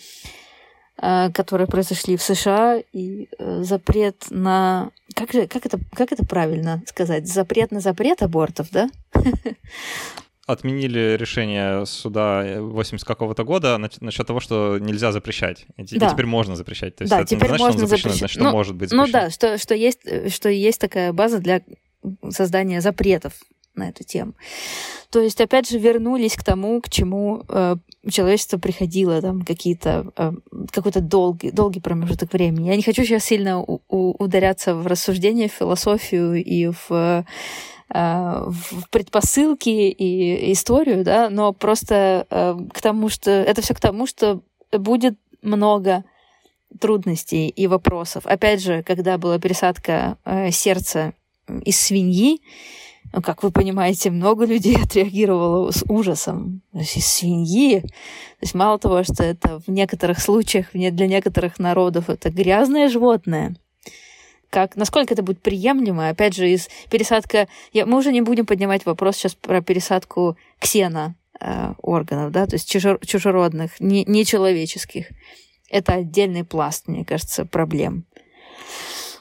э, 1.00 1.30
которые 1.30 1.68
произошли 1.68 2.16
в 2.16 2.22
США, 2.22 2.82
и 2.92 3.28
э, 3.38 3.62
запрет 3.62 4.24
на... 4.30 4.90
Как, 5.14 5.32
же, 5.32 5.46
как, 5.46 5.64
это, 5.66 5.78
как 5.94 6.10
это 6.10 6.26
правильно 6.26 6.82
сказать? 6.88 7.28
Запрет 7.28 7.70
на 7.70 7.78
запрет 7.78 8.22
абортов, 8.22 8.72
да? 8.72 8.90
отменили 10.46 11.16
решение 11.18 11.84
суда 11.86 12.44
80 12.60 13.04
какого-то 13.06 13.44
года 13.44 13.78
насчет 14.00 14.26
того, 14.26 14.40
что 14.40 14.78
нельзя 14.78 15.10
запрещать. 15.10 15.66
И, 15.76 15.98
да. 15.98 16.06
и 16.06 16.10
теперь 16.10 16.26
можно 16.26 16.54
запрещать. 16.54 16.94
То 16.96 17.02
есть 17.02 17.10
да, 17.10 17.20
это 17.20 17.26
теперь 17.26 17.50
не 17.50 17.58
значит, 17.58 17.66
можно 17.66 17.86
запрещать. 17.86 18.18
Значит, 18.18 18.42
ну, 18.42 18.52
может 18.52 18.76
быть 18.76 18.90
запрещено. 18.90 19.06
Ну 19.06 19.12
да, 19.12 19.30
что, 19.30 19.58
что, 19.58 19.74
есть, 19.74 20.00
что 20.32 20.48
есть 20.48 20.80
такая 20.80 21.12
база 21.12 21.38
для 21.38 21.62
создания 22.30 22.80
запретов 22.80 23.34
на 23.74 23.88
эту 23.88 24.04
тему. 24.04 24.34
То 25.10 25.20
есть, 25.20 25.40
опять 25.40 25.68
же, 25.68 25.78
вернулись 25.78 26.36
к 26.36 26.44
тому, 26.44 26.80
к 26.80 26.88
чему 26.88 27.44
э, 27.48 27.76
человечество 28.08 28.58
приходило, 28.58 29.20
там, 29.20 29.42
какие-то, 29.42 30.12
э, 30.16 30.32
какой-то 30.72 31.00
долгий, 31.00 31.50
долгий 31.50 31.80
промежуток 31.80 32.32
времени. 32.32 32.68
Я 32.68 32.76
не 32.76 32.82
хочу 32.82 33.04
сейчас 33.04 33.24
сильно 33.24 33.58
у, 33.60 33.82
у, 33.88 34.12
ударяться 34.12 34.74
в 34.74 34.86
рассуждения, 34.86 35.48
в 35.48 35.52
философию 35.52 36.42
и 36.42 36.68
в 36.68 36.86
Э, 36.90 37.24
в 37.88 38.90
предпосылки 38.90 39.68
и 39.68 40.52
историю, 40.52 41.04
да, 41.04 41.30
но 41.30 41.52
просто 41.52 42.26
э, 42.28 42.56
к 42.72 42.80
тому, 42.80 43.08
что 43.08 43.30
это 43.30 43.62
все 43.62 43.74
к 43.74 43.80
тому, 43.80 44.06
что 44.06 44.40
будет 44.72 45.16
много 45.42 46.04
трудностей 46.80 47.48
и 47.48 47.66
вопросов. 47.66 48.26
Опять 48.26 48.60
же, 48.60 48.82
когда 48.82 49.18
была 49.18 49.38
пересадка 49.38 50.18
э, 50.24 50.50
сердца 50.50 51.12
из 51.64 51.78
свиньи, 51.78 52.40
ну, 53.12 53.22
как 53.22 53.42
вы 53.42 53.50
понимаете, 53.50 54.10
много 54.10 54.44
людей 54.44 54.76
отреагировало 54.82 55.70
с 55.70 55.84
ужасом. 55.88 56.62
То 56.72 56.78
есть 56.78 56.96
из 56.96 57.06
свиньи. 57.06 57.80
То 57.80 58.42
есть 58.42 58.54
мало 58.54 58.78
того, 58.78 59.04
что 59.04 59.22
это 59.22 59.60
в 59.66 59.70
некоторых 59.70 60.18
случаях, 60.20 60.66
для 60.72 61.06
некоторых 61.06 61.58
народов 61.58 62.10
это 62.10 62.30
грязное 62.30 62.88
животное, 62.88 63.56
как, 64.56 64.74
насколько 64.74 65.12
это 65.12 65.22
будет 65.22 65.42
приемлемо. 65.42 66.08
Опять 66.08 66.34
же, 66.34 66.48
из 66.48 66.70
пересадка... 66.90 67.46
Я, 67.74 67.84
мы 67.84 67.98
уже 67.98 68.10
не 68.10 68.22
будем 68.22 68.46
поднимать 68.46 68.86
вопрос 68.86 69.16
сейчас 69.16 69.34
про 69.34 69.60
пересадку 69.60 70.38
ксена 70.58 71.14
э, 71.38 71.74
органов, 71.82 72.32
да, 72.32 72.46
то 72.46 72.54
есть 72.54 72.66
чужер, 72.66 72.98
чужеродных, 73.04 73.78
не, 73.80 74.06
нечеловеческих. 74.06 75.08
Это 75.68 75.92
отдельный 75.92 76.42
пласт, 76.42 76.88
мне 76.88 77.04
кажется, 77.04 77.44
проблем. 77.44 78.06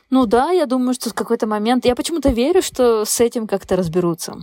Ну 0.09 0.25
да, 0.25 0.51
я 0.51 0.67
думаю, 0.67 0.93
что 0.93 1.09
в 1.09 1.13
какой-то 1.13 1.47
момент... 1.47 1.85
Я 1.85 1.95
почему-то 1.95 2.29
верю, 2.29 2.61
что 2.61 3.03
с 3.03 3.19
этим 3.19 3.45
как-то 3.45 3.75
разберутся 3.75 4.35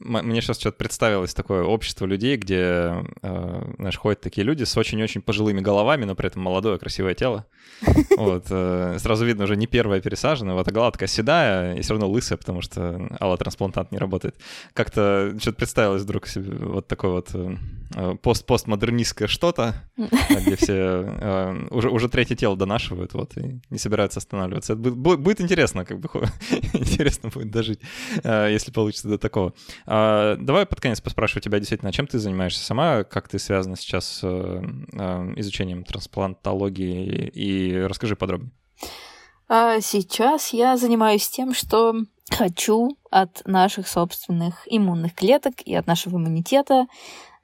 мне 0.00 0.40
сейчас 0.40 0.58
что-то 0.58 0.78
представилось 0.78 1.34
такое 1.34 1.62
общество 1.62 2.06
людей, 2.06 2.36
где, 2.36 3.04
э, 3.22 3.72
знаешь, 3.78 3.98
ходят 3.98 4.20
такие 4.20 4.44
люди 4.44 4.64
с 4.64 4.76
очень-очень 4.76 5.20
пожилыми 5.20 5.60
головами, 5.60 6.04
но 6.04 6.14
при 6.14 6.28
этом 6.28 6.42
молодое 6.42 6.78
красивое 6.78 7.14
тело. 7.14 7.46
Вот. 8.16 8.46
Э, 8.50 8.96
сразу 8.98 9.24
видно, 9.24 9.44
уже 9.44 9.56
не 9.56 9.66
первая 9.66 10.00
пересаженная, 10.00 10.54
вот, 10.54 10.68
а 10.68 10.72
голова 10.72 10.90
такая 10.90 11.08
седая 11.08 11.74
и 11.74 11.80
все 11.82 11.94
равно 11.94 12.08
лысая, 12.08 12.36
потому 12.36 12.60
что 12.60 13.08
аллотрансплантант 13.18 13.92
не 13.92 13.98
работает. 13.98 14.36
Как-то 14.74 15.34
что-то 15.40 15.56
представилось 15.56 16.02
вдруг 16.02 16.26
себе 16.26 16.54
вот 16.54 16.86
такое 16.86 17.10
вот 17.12 17.30
э, 17.34 18.16
пост 18.22 18.46
постмодернистское 18.46 19.28
что-то, 19.28 19.74
где 19.96 20.56
все 20.56 21.66
уже, 21.70 21.88
уже 21.88 22.08
третье 22.08 22.36
тело 22.36 22.56
донашивают, 22.56 23.14
вот, 23.14 23.36
и 23.38 23.60
не 23.70 23.78
собираются 23.78 24.18
останавливаться. 24.18 24.74
Это 24.74 24.82
будет, 24.82 25.20
будет 25.20 25.40
интересно, 25.40 25.84
как 25.84 26.00
бы, 26.00 26.08
интересно 26.72 27.30
будет 27.30 27.50
дожить, 27.50 27.80
если 28.24 28.70
получится 28.72 29.08
до 29.08 29.18
такого. 29.18 29.54
А, 30.00 30.36
давай 30.36 30.66
под 30.66 30.80
конец 30.80 31.00
поспрашиваю 31.00 31.42
тебя 31.42 31.58
действительно, 31.58 31.92
чем 31.92 32.06
ты 32.06 32.18
занимаешься 32.18 32.64
сама, 32.64 33.04
как 33.04 33.28
ты 33.28 33.38
связана 33.38 33.76
сейчас 33.76 34.06
с 34.06 34.20
э, 34.22 34.62
э, 34.92 35.32
изучением 35.36 35.84
трансплантологии, 35.84 37.28
и 37.28 37.76
расскажи 37.82 38.16
подробнее. 38.16 38.52
А 39.48 39.80
сейчас 39.80 40.52
я 40.52 40.76
занимаюсь 40.76 41.28
тем, 41.28 41.54
что 41.54 41.94
хочу 42.30 42.96
от 43.10 43.42
наших 43.46 43.88
собственных 43.88 44.62
иммунных 44.66 45.14
клеток 45.14 45.54
и 45.64 45.74
от 45.74 45.86
нашего 45.86 46.16
иммунитета 46.16 46.86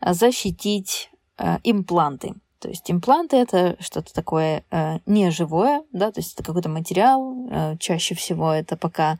защитить 0.00 1.10
э, 1.38 1.58
импланты. 1.64 2.34
То 2.60 2.68
есть 2.68 2.90
импланты 2.90 3.36
это 3.36 3.76
что-то 3.80 4.14
такое 4.14 4.64
э, 4.70 4.98
неживое, 5.04 5.82
да, 5.92 6.10
то 6.10 6.20
есть 6.20 6.34
это 6.34 6.42
какой-то 6.42 6.68
материал. 6.68 7.48
Э, 7.50 7.76
чаще 7.78 8.14
всего 8.14 8.50
это 8.50 8.76
пока 8.76 9.18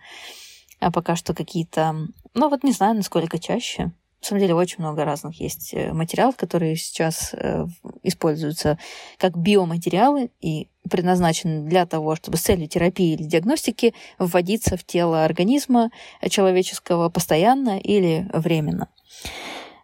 а 0.80 0.90
пока 0.90 1.16
что 1.16 1.34
какие-то... 1.34 1.94
Ну, 2.34 2.48
вот 2.48 2.64
не 2.64 2.72
знаю, 2.72 2.94
насколько 2.94 3.38
чаще. 3.38 3.92
На 4.22 4.28
самом 4.28 4.40
деле 4.40 4.54
очень 4.54 4.76
много 4.78 5.04
разных 5.04 5.40
есть 5.40 5.72
э, 5.72 5.92
материалов, 5.92 6.36
которые 6.36 6.76
сейчас 6.76 7.32
э, 7.32 7.66
используются 8.02 8.78
как 9.18 9.36
биоматериалы 9.36 10.30
и 10.40 10.68
предназначены 10.90 11.68
для 11.68 11.86
того, 11.86 12.16
чтобы 12.16 12.36
с 12.36 12.42
целью 12.42 12.66
терапии 12.66 13.12
или 13.14 13.22
диагностики 13.22 13.94
вводиться 14.18 14.76
в 14.76 14.84
тело 14.84 15.24
организма 15.24 15.90
человеческого 16.28 17.08
постоянно 17.08 17.78
или 17.78 18.28
временно. 18.32 18.88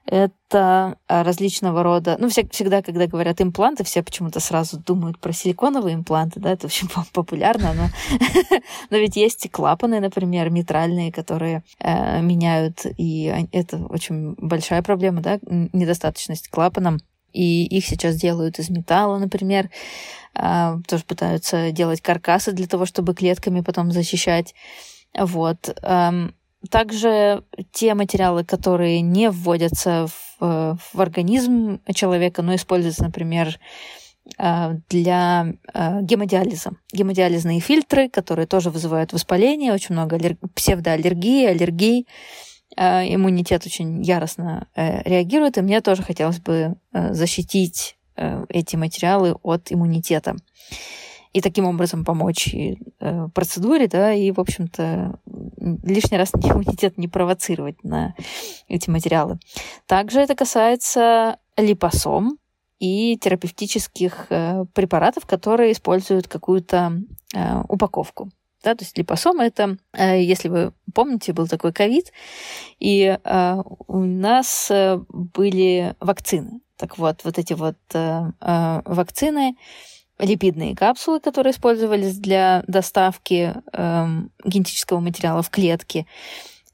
Это 0.06 0.98
а, 1.06 1.22
различного 1.22 1.82
рода... 1.82 2.16
Ну, 2.18 2.28
всегда, 2.28 2.82
когда 2.82 3.06
говорят 3.06 3.40
импланты, 3.40 3.84
все 3.84 4.02
почему-то 4.02 4.40
сразу 4.40 4.78
думают 4.78 5.18
про 5.18 5.32
силиконовые 5.32 5.94
импланты, 5.94 6.40
да, 6.40 6.52
это 6.52 6.66
очень 6.66 6.88
популярно, 7.12 7.72
но, 7.74 7.88
но 8.90 8.96
ведь 8.96 9.16
есть 9.16 9.46
и 9.46 9.48
клапаны, 9.48 10.00
например, 10.00 10.50
митральные, 10.50 11.12
которые 11.12 11.62
э, 11.78 12.20
меняют, 12.20 12.84
и 12.98 13.46
это 13.52 13.78
очень 13.86 14.34
большая 14.38 14.82
проблема, 14.82 15.20
да, 15.20 15.38
недостаточность 15.42 16.48
клапанам. 16.48 16.98
И 17.32 17.64
их 17.64 17.86
сейчас 17.86 18.16
делают 18.16 18.58
из 18.58 18.68
металла, 18.68 19.18
например. 19.18 19.70
Э, 20.34 20.78
тоже 20.86 21.04
пытаются 21.04 21.70
делать 21.70 22.02
каркасы 22.02 22.52
для 22.52 22.66
того, 22.66 22.84
чтобы 22.86 23.14
клетками 23.14 23.62
потом 23.62 23.90
защищать. 23.92 24.54
Вот. 25.16 25.74
Также 26.70 27.44
те 27.72 27.94
материалы, 27.94 28.44
которые 28.44 29.00
не 29.00 29.30
вводятся 29.30 30.06
в, 30.38 30.78
в 30.92 31.00
организм 31.00 31.80
человека, 31.94 32.42
но 32.42 32.54
используются, 32.54 33.04
например, 33.04 33.58
э, 34.38 34.74
для 34.88 35.54
э, 35.72 36.02
гемодиализа. 36.02 36.72
Гемодиализные 36.92 37.60
фильтры, 37.60 38.08
которые 38.08 38.46
тоже 38.46 38.70
вызывают 38.70 39.12
воспаление, 39.12 39.72
очень 39.72 39.94
много 39.94 40.16
аллер... 40.16 40.36
псевдоаллергии, 40.54 41.46
аллергий. 41.46 42.06
Э, 42.76 43.02
иммунитет 43.12 43.66
очень 43.66 44.02
яростно 44.02 44.68
реагирует, 44.74 45.58
и 45.58 45.62
мне 45.62 45.80
тоже 45.80 46.02
хотелось 46.02 46.38
бы 46.38 46.76
защитить 46.92 47.96
эти 48.48 48.76
материалы 48.76 49.34
от 49.42 49.72
иммунитета 49.72 50.36
и 51.32 51.40
таким 51.40 51.64
образом 51.66 52.04
помочь 52.04 52.48
и, 52.48 52.78
э, 53.00 53.28
процедуре, 53.34 53.88
да, 53.88 54.12
и, 54.12 54.30
в 54.30 54.40
общем-то, 54.40 55.18
лишний 55.82 56.18
раз 56.18 56.30
иммунитет 56.34 56.98
не 56.98 57.08
провоцировать 57.08 57.82
на 57.84 58.14
эти 58.68 58.90
материалы. 58.90 59.38
Также 59.86 60.20
это 60.20 60.34
касается 60.34 61.38
липосом 61.56 62.38
и 62.78 63.16
терапевтических 63.16 64.26
э, 64.30 64.64
препаратов, 64.74 65.24
которые 65.26 65.72
используют 65.72 66.28
какую-то 66.28 67.00
э, 67.34 67.62
упаковку. 67.68 68.30
Да, 68.62 68.76
то 68.76 68.84
есть 68.84 68.96
липосом 68.96 69.40
это, 69.40 69.76
э, 69.92 70.22
если 70.22 70.48
вы 70.48 70.72
помните, 70.94 71.32
был 71.32 71.48
такой 71.48 71.72
ковид, 71.72 72.12
и 72.78 73.18
э, 73.22 73.62
у 73.88 73.98
нас 73.98 74.68
э, 74.70 75.00
были 75.08 75.96
вакцины. 76.00 76.60
Так 76.76 76.98
вот, 76.98 77.22
вот 77.22 77.38
эти 77.38 77.52
вот 77.52 77.76
вакцины 78.40 79.56
липидные 80.22 80.74
капсулы, 80.74 81.20
которые 81.20 81.52
использовались 81.52 82.16
для 82.16 82.62
доставки 82.66 83.54
эм, 83.72 84.30
генетического 84.44 85.00
материала 85.00 85.42
в 85.42 85.50
клетки, 85.50 86.06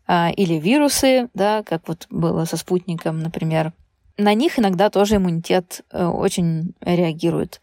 э, 0.06 0.32
или 0.34 0.54
вирусы, 0.54 1.28
да, 1.34 1.62
как 1.64 1.88
вот 1.88 2.06
было 2.10 2.44
со 2.44 2.56
спутником, 2.56 3.20
например. 3.20 3.72
На 4.18 4.34
них 4.34 4.58
иногда 4.58 4.90
тоже 4.90 5.16
иммунитет 5.16 5.84
э, 5.90 6.04
очень 6.04 6.74
реагирует. 6.80 7.60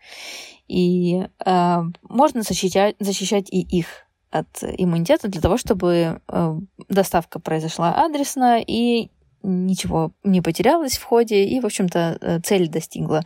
И 0.67 1.27
э, 1.45 1.81
можно 2.01 2.41
защищать, 2.41 2.95
защищать 2.99 3.49
и 3.51 3.61
их 3.61 3.87
от 4.31 4.63
иммунитета 4.63 5.27
для 5.27 5.41
того, 5.41 5.57
чтобы 5.57 6.19
э, 6.27 6.59
доставка 6.89 7.39
произошла 7.39 7.93
адресно 7.93 8.59
и 8.59 9.11
ничего 9.43 10.11
не 10.23 10.41
потерялось 10.41 10.97
в 10.97 11.03
ходе, 11.03 11.45
и, 11.45 11.59
в 11.59 11.65
общем-то, 11.65 12.17
э, 12.19 12.39
цель 12.39 12.67
достигла 12.67 13.23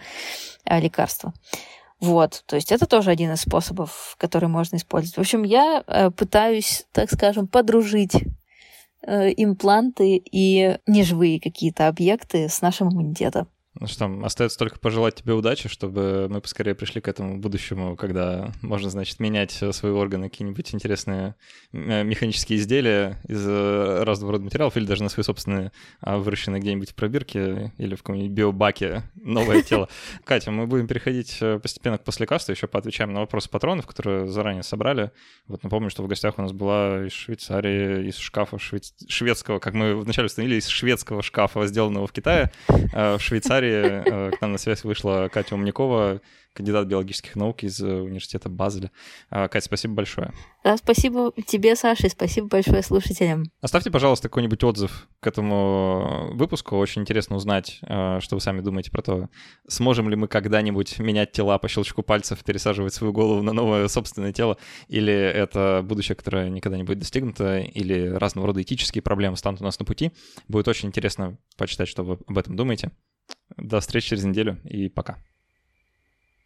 э, 0.66 0.80
лекарства. 0.82 1.34
Вот, 2.00 2.44
то 2.46 2.56
есть 2.56 2.72
это 2.72 2.86
тоже 2.86 3.12
один 3.12 3.34
из 3.34 3.42
способов, 3.42 4.16
который 4.18 4.48
можно 4.48 4.78
использовать. 4.78 5.18
В 5.18 5.20
общем, 5.20 5.44
я 5.44 5.84
э, 5.86 6.12
пытаюсь, 6.12 6.86
так 6.94 7.12
скажем, 7.12 7.48
подружить 7.48 8.16
э, 9.02 9.34
импланты 9.36 10.16
и 10.16 10.78
неживые 10.88 11.42
какие-то 11.42 11.90
объекты 11.90 12.48
с 12.48 12.62
нашим 12.62 12.90
иммунитетом. 12.90 13.50
Ну 13.76 13.86
что, 13.86 14.10
остается 14.24 14.58
только 14.58 14.80
пожелать 14.80 15.16
тебе 15.16 15.34
удачи, 15.34 15.70
чтобы 15.70 16.28
мы 16.28 16.42
поскорее 16.42 16.74
пришли 16.74 17.02
к 17.02 17.08
этому 17.08 17.38
будущему, 17.38 17.96
когда 17.96 18.52
можно, 18.62 18.90
значит, 18.90 19.20
менять 19.20 19.52
свои 19.52 19.92
органы, 19.92 20.28
какие-нибудь 20.28 20.74
интересные 20.74 21.36
э, 21.72 22.04
механические 22.04 22.58
изделия 22.58 23.22
из 23.28 23.46
э, 23.48 24.04
разного 24.04 24.34
рода 24.34 24.46
материалов, 24.46 24.76
или 24.76 24.86
даже 24.86 25.04
на 25.04 25.10
свои 25.10 25.24
собственные 25.24 25.72
а, 26.02 26.18
выращенные 26.18 26.60
где-нибудь 26.60 26.92
в 26.92 26.96
пробирке 26.96 27.72
или 27.78 27.94
в 27.94 28.00
каком-нибудь 28.00 28.32
биобаке 28.32 29.04
новое 29.16 29.62
тело. 29.62 29.88
Катя, 30.24 30.50
мы 30.50 30.66
будем 30.66 30.88
переходить 30.88 31.38
э, 31.40 31.60
постепенно 31.60 32.00
к 32.00 32.04
послекасту, 32.04 32.52
еще 32.52 32.66
поотвечаем 32.66 33.14
на 33.14 33.20
вопросы 33.20 33.50
патронов, 33.50 33.86
которые 33.86 34.28
заранее 34.28 34.64
собрали. 34.64 35.12
Вот 35.48 35.64
напомню, 35.64 35.92
что 35.92 36.02
в 36.02 36.08
гостях 36.08 36.40
у 36.40 36.42
нас 36.42 36.54
была 36.54 37.06
из 37.06 37.12
Швейцарии, 37.12 38.10
из 38.10 38.18
шкафа 38.18 38.58
шведского, 38.58 39.60
как 39.60 39.76
мы 39.76 39.96
вначале 39.96 40.26
установили, 40.26 40.56
из 40.56 40.68
шведского 40.68 41.22
шкафа, 41.22 41.68
сделанного 41.68 42.08
в 42.08 42.12
Китае, 42.12 42.52
в 42.68 43.20
Швейцарии 43.20 43.59
Э, 43.68 44.32
к 44.32 44.42
нам 44.42 44.54
на 44.54 44.58
связь 44.58 44.84
вышла 44.84 45.30
Катя 45.32 45.56
Умникова, 45.56 46.22
кандидат 46.54 46.88
биологических 46.88 47.36
наук 47.36 47.64
из 47.64 47.82
э, 47.82 47.88
университета 47.88 48.50
Базеля. 48.50 48.92
А, 49.30 49.48
Катя, 49.48 49.66
спасибо 49.66 49.94
большое. 49.94 50.34
Да, 50.64 50.76
спасибо 50.78 51.32
тебе, 51.46 51.76
Саша, 51.76 52.08
и 52.08 52.10
спасибо 52.10 52.48
большое 52.48 52.82
слушателям. 52.84 53.46
Оставьте, 53.62 53.92
пожалуйста, 53.92 54.30
какой-нибудь 54.30 54.64
отзыв 54.64 55.08
к 55.20 55.28
этому 55.28 56.32
выпуску. 56.34 56.78
Очень 56.78 57.04
интересно 57.04 57.36
узнать, 57.36 57.80
э, 57.82 58.20
что 58.22 58.36
вы 58.36 58.42
сами 58.42 58.62
думаете 58.62 58.92
про 58.92 59.02
то, 59.02 59.30
сможем 59.68 60.10
ли 60.10 60.16
мы 60.16 60.28
когда-нибудь 60.28 61.00
менять 61.00 61.32
тела 61.32 61.58
по 61.60 61.68
щелчку 61.68 62.04
пальцев, 62.04 62.44
пересаживать 62.44 62.94
свою 62.94 63.14
голову 63.14 63.42
на 63.42 63.54
новое 63.54 63.88
собственное 63.88 64.34
тело, 64.34 64.58
или 64.88 65.14
это 65.14 65.82
будущее, 65.84 66.16
которое 66.16 66.50
никогда 66.50 66.78
не 66.78 66.84
будет 66.84 67.00
достигнуто, 67.00 67.60
или 67.60 68.08
разного 68.08 68.48
рода 68.48 68.62
этические 68.62 69.02
проблемы 69.02 69.38
станут 69.38 69.62
у 69.62 69.64
нас 69.64 69.80
на 69.80 69.86
пути. 69.86 70.12
Будет 70.48 70.68
очень 70.68 70.90
интересно 70.90 71.38
почитать, 71.58 71.88
что 71.88 72.04
вы 72.04 72.18
об 72.28 72.38
этом 72.38 72.56
думаете. 72.56 72.92
До 73.58 73.80
встречи 73.80 74.10
через 74.10 74.24
неделю 74.24 74.60
и 74.64 74.90
пока. 74.90 75.18